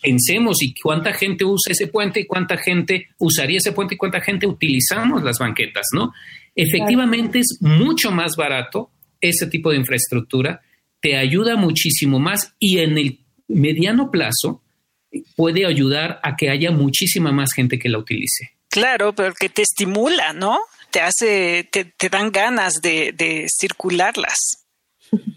pensemos 0.02 0.62
y 0.62 0.74
cuánta 0.74 1.12
gente 1.12 1.44
usa 1.44 1.72
ese 1.72 1.86
puente 1.86 2.20
y 2.20 2.26
cuánta 2.26 2.56
gente 2.56 3.08
usaría 3.18 3.58
ese 3.58 3.72
puente 3.72 3.94
y 3.94 3.98
cuánta 3.98 4.20
gente 4.20 4.46
utilizamos 4.46 5.22
las 5.22 5.38
banquetas, 5.38 5.86
¿no? 5.94 6.12
Efectivamente 6.54 7.40
es 7.40 7.58
mucho 7.60 8.10
más 8.10 8.36
barato 8.36 8.90
ese 9.20 9.46
tipo 9.46 9.70
de 9.70 9.76
infraestructura, 9.76 10.60
te 11.00 11.16
ayuda 11.16 11.56
muchísimo 11.56 12.18
más 12.18 12.54
y 12.58 12.78
en 12.78 12.98
el 12.98 13.20
mediano 13.48 14.10
plazo 14.10 14.62
puede 15.36 15.66
ayudar 15.66 16.20
a 16.22 16.36
que 16.36 16.50
haya 16.50 16.70
muchísima 16.70 17.32
más 17.32 17.52
gente 17.54 17.78
que 17.78 17.88
la 17.88 17.98
utilice. 17.98 18.52
Claro, 18.68 19.12
porque 19.14 19.48
te 19.48 19.62
estimula, 19.62 20.32
¿no? 20.32 20.58
Te 20.90 21.00
hace, 21.00 21.68
te, 21.70 22.08
dan 22.08 22.32
ganas 22.32 22.80
de, 22.80 23.46
circularlas. 23.60 24.61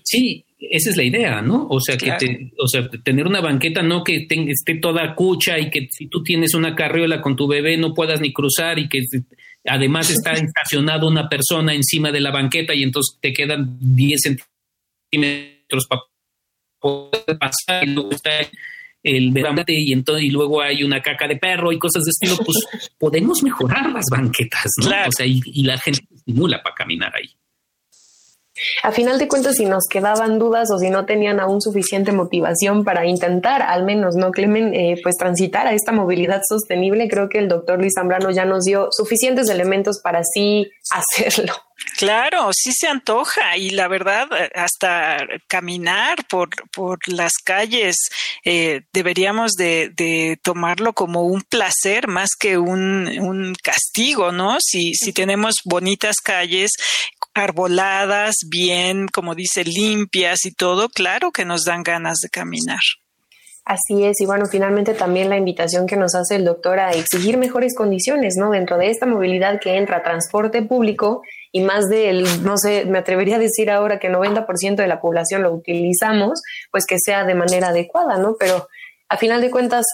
Sí, 0.04 0.46
esa 0.60 0.90
es 0.90 0.98
la 0.98 1.04
idea, 1.04 1.42
¿no? 1.42 1.68
O 1.70 1.80
sea, 1.80 1.98
que 1.98 2.12
te, 2.14 2.52
o 2.58 2.68
sea, 2.68 2.90
tener 3.04 3.28
una 3.28 3.42
banqueta 3.42 3.82
no 3.82 4.04
que 4.04 4.28
esté 4.30 4.76
toda 4.76 5.16
cucha 5.16 5.60
y 5.60 5.70
que 5.70 5.88
si 5.92 6.08
tú 6.08 6.24
tienes 6.24 6.54
una 6.54 6.76
carriola 6.76 7.22
con 7.22 7.36
tu 7.36 7.48
bebé 7.48 7.78
no 7.78 7.94
puedas 7.94 8.22
ni 8.22 8.34
cruzar 8.34 8.80
y 8.80 8.88
que 8.88 9.02
Además 9.68 10.10
está 10.10 10.32
estacionado 10.34 11.08
una 11.08 11.28
persona 11.28 11.74
encima 11.74 12.12
de 12.12 12.22
la 12.22 12.32
banqueta 12.32 12.74
y 12.74 12.84
entonces 12.84 13.18
te 13.20 13.34
quedan 13.34 13.78
10 13.80 14.22
centímetros 14.22 15.88
para 15.88 16.02
poder 16.80 17.38
pasar 17.40 17.84
y 17.88 17.94
luego 17.94 18.12
está 18.12 18.32
el 19.02 19.32
banquete 19.32 19.74
y, 19.74 19.94
entonces, 19.94 20.26
y 20.26 20.30
luego 20.30 20.62
hay 20.62 20.84
una 20.84 21.02
caca 21.02 21.28
de 21.28 21.38
perro 21.38 21.72
y 21.72 21.78
cosas 21.78 22.04
de 22.04 22.10
estilo, 22.10 22.38
pues 22.44 22.58
podemos 23.00 23.44
mejorar 23.44 23.92
las 23.92 24.06
banquetas, 24.10 24.72
¿no? 24.82 24.88
O 24.88 25.12
sea, 25.16 25.26
y, 25.26 25.42
y 25.46 25.64
la 25.64 25.78
gente 25.78 26.06
estimula 26.16 26.62
para 26.64 26.76
caminar 26.76 27.16
ahí. 27.16 27.30
A 28.84 28.92
final 28.92 29.20
de 29.20 29.28
cuentas, 29.28 29.56
si 29.56 29.66
nos 29.66 29.84
quedaban 29.90 30.40
dudas 30.40 30.72
o 30.72 30.80
si 30.80 30.90
no 30.90 31.06
tenían 31.06 31.40
aún 31.40 31.62
suficiente 31.62 32.12
motivación 32.12 32.84
para 32.84 33.06
intentar, 33.06 33.62
al 33.62 33.84
menos, 33.84 34.16
¿no, 34.16 34.32
Clemen? 34.32 34.74
Eh, 34.74 34.96
pues 35.04 35.18
transitar 35.18 35.68
a 35.68 35.74
esta 35.74 35.92
movilidad 35.92 36.42
sostenible, 36.48 37.10
creo 37.10 37.28
que 37.28 37.40
el 37.40 37.50
doctor 37.50 37.80
Luis 37.80 37.94
Zambrano 37.96 38.32
ya 38.32 38.46
nos 38.46 38.64
dio 38.64 38.88
suficientes 38.92 39.50
elementos 39.50 40.00
para 40.00 40.20
así 40.20 40.72
hacerlo. 40.92 41.54
Claro, 41.98 42.50
sí 42.54 42.72
se 42.74 42.88
antoja 42.88 43.58
y 43.58 43.70
la 43.70 43.88
verdad, 43.88 44.28
hasta 44.56 45.18
caminar 45.48 46.26
por, 46.28 46.50
por 46.72 47.00
las 47.08 47.34
calles 47.44 47.96
eh, 48.44 48.82
deberíamos 48.92 49.54
de, 49.54 49.92
de, 49.96 50.38
tomarlo 50.42 50.94
como 50.94 51.24
un 51.24 51.42
placer 51.42 52.08
más 52.08 52.30
que 52.40 52.58
un, 52.58 53.08
un 53.20 53.56
castigo, 53.62 54.32
¿no? 54.32 54.58
Si, 54.62 54.94
si 54.96 55.14
tenemos 55.14 55.56
bonitas 55.64 56.18
calles 56.24 56.72
arboladas, 57.36 58.36
bien, 58.50 59.08
como 59.08 59.36
dice, 59.36 59.64
limpias 59.64 60.46
y 60.46 60.52
todo, 60.52 60.90
claro 60.90 61.32
que 61.32 61.46
nos 61.46 61.64
dan 61.66 61.84
ganas 61.84 62.18
de 62.20 62.30
caminar. 62.30 62.80
Así 63.66 64.04
es, 64.06 64.22
y 64.22 64.26
bueno, 64.26 64.46
finalmente 64.46 64.94
también 64.94 65.30
la 65.30 65.38
invitación 65.38 65.88
que 65.88 65.98
nos 65.98 66.14
hace 66.14 66.36
el 66.36 66.46
doctor 66.46 66.80
a 66.80 66.92
exigir 66.92 67.38
mejores 67.38 67.76
condiciones, 67.76 68.36
¿no? 68.38 68.52
Dentro 68.52 68.78
de 68.78 68.90
esta 68.90 69.08
movilidad 69.08 69.60
que 69.60 69.78
entra 69.78 70.04
transporte 70.04 70.62
público 70.62 71.24
y 71.52 71.62
más 71.62 71.86
del, 71.90 72.44
no 72.44 72.58
sé, 72.58 72.86
me 72.86 73.00
atrevería 73.00 73.38
a 73.38 73.40
decir 73.40 73.72
ahora 73.72 73.98
que 73.98 74.10
90% 74.10 74.76
de 74.76 74.88
la 74.88 75.02
población 75.02 75.42
lo 75.42 75.52
utilizamos, 75.52 76.42
pues 76.72 76.86
que 76.86 76.98
sea 77.00 77.26
de 77.26 77.34
manera 77.34 77.70
adecuada, 77.70 78.18
¿no? 78.18 78.36
Pero 78.40 78.68
a 79.10 79.18
final 79.18 79.42
de 79.42 79.50
cuentas, 79.50 79.86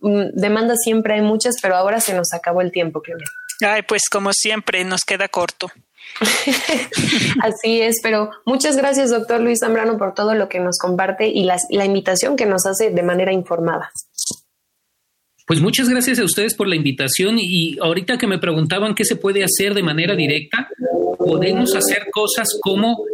mm, 0.00 0.30
demandas 0.34 0.78
siempre 0.82 1.14
hay 1.14 1.22
muchas, 1.22 1.54
pero 1.62 1.76
ahora 1.76 2.00
se 2.00 2.14
nos 2.14 2.32
acabó 2.32 2.62
el 2.62 2.72
tiempo, 2.72 3.00
Clemen. 3.00 3.26
Ay, 3.60 3.82
pues 3.82 4.08
como 4.10 4.32
siempre, 4.32 4.82
nos 4.84 5.02
queda 5.02 5.28
corto. 5.28 5.70
Así 7.42 7.80
es, 7.80 7.96
pero 8.02 8.30
muchas 8.44 8.76
gracias, 8.76 9.10
doctor 9.10 9.40
Luis 9.40 9.60
Zambrano, 9.60 9.96
por 9.98 10.14
todo 10.14 10.34
lo 10.34 10.48
que 10.48 10.60
nos 10.60 10.78
comparte 10.78 11.28
y 11.28 11.44
la 11.44 11.84
invitación 11.84 12.36
que 12.36 12.46
nos 12.46 12.66
hace 12.66 12.90
de 12.90 13.02
manera 13.02 13.32
informada. 13.32 13.90
Pues 15.50 15.60
muchas 15.60 15.88
gracias 15.88 16.20
a 16.20 16.24
ustedes 16.24 16.54
por 16.54 16.68
la 16.68 16.76
invitación 16.76 17.36
y 17.40 17.76
ahorita 17.80 18.18
que 18.18 18.28
me 18.28 18.38
preguntaban 18.38 18.94
qué 18.94 19.04
se 19.04 19.16
puede 19.16 19.42
hacer 19.42 19.74
de 19.74 19.82
manera 19.82 20.14
directa, 20.14 20.68
podemos 21.18 21.74
hacer 21.74 22.06
cosas 22.12 22.56
como 22.60 23.04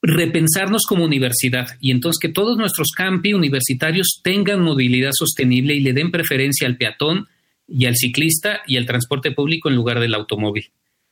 repensarnos 0.00 0.84
como 0.88 1.04
universidad 1.04 1.66
y 1.80 1.90
entonces 1.90 2.20
que 2.20 2.32
todos 2.32 2.56
nuestros 2.56 2.92
campi 2.96 3.34
universitarios 3.34 4.20
tengan 4.22 4.62
movilidad 4.62 5.10
sostenible 5.12 5.74
y 5.74 5.80
le 5.80 5.92
den 5.92 6.12
preferencia 6.12 6.68
al 6.68 6.76
peatón 6.76 7.26
y 7.66 7.86
al 7.86 7.96
ciclista 7.96 8.60
y 8.68 8.76
al 8.76 8.86
transporte 8.86 9.32
público 9.32 9.68
en 9.68 9.74
lugar 9.74 9.98
del 9.98 10.14
automóvil. 10.14 10.70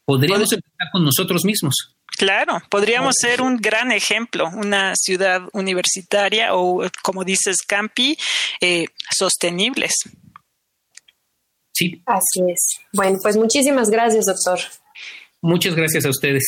Podríamos 0.08 0.50
empezar 0.50 0.88
con 0.90 1.04
nosotros 1.04 1.44
mismos. 1.44 1.74
Claro, 2.16 2.62
podríamos 2.70 3.14
ser 3.20 3.42
un 3.42 3.58
gran 3.58 3.92
ejemplo, 3.92 4.48
una 4.48 4.94
ciudad 4.96 5.42
universitaria 5.52 6.54
o, 6.54 6.82
como 7.02 7.24
dices, 7.24 7.58
campi, 7.60 8.16
eh, 8.62 8.86
sostenibles. 9.14 9.92
Sí. 11.74 12.02
Así 12.06 12.40
es. 12.50 12.80
Bueno, 12.94 13.18
pues 13.22 13.36
muchísimas 13.36 13.90
gracias, 13.90 14.24
doctor. 14.24 14.58
Muchas 15.42 15.74
gracias 15.74 16.06
a 16.06 16.08
ustedes. 16.08 16.42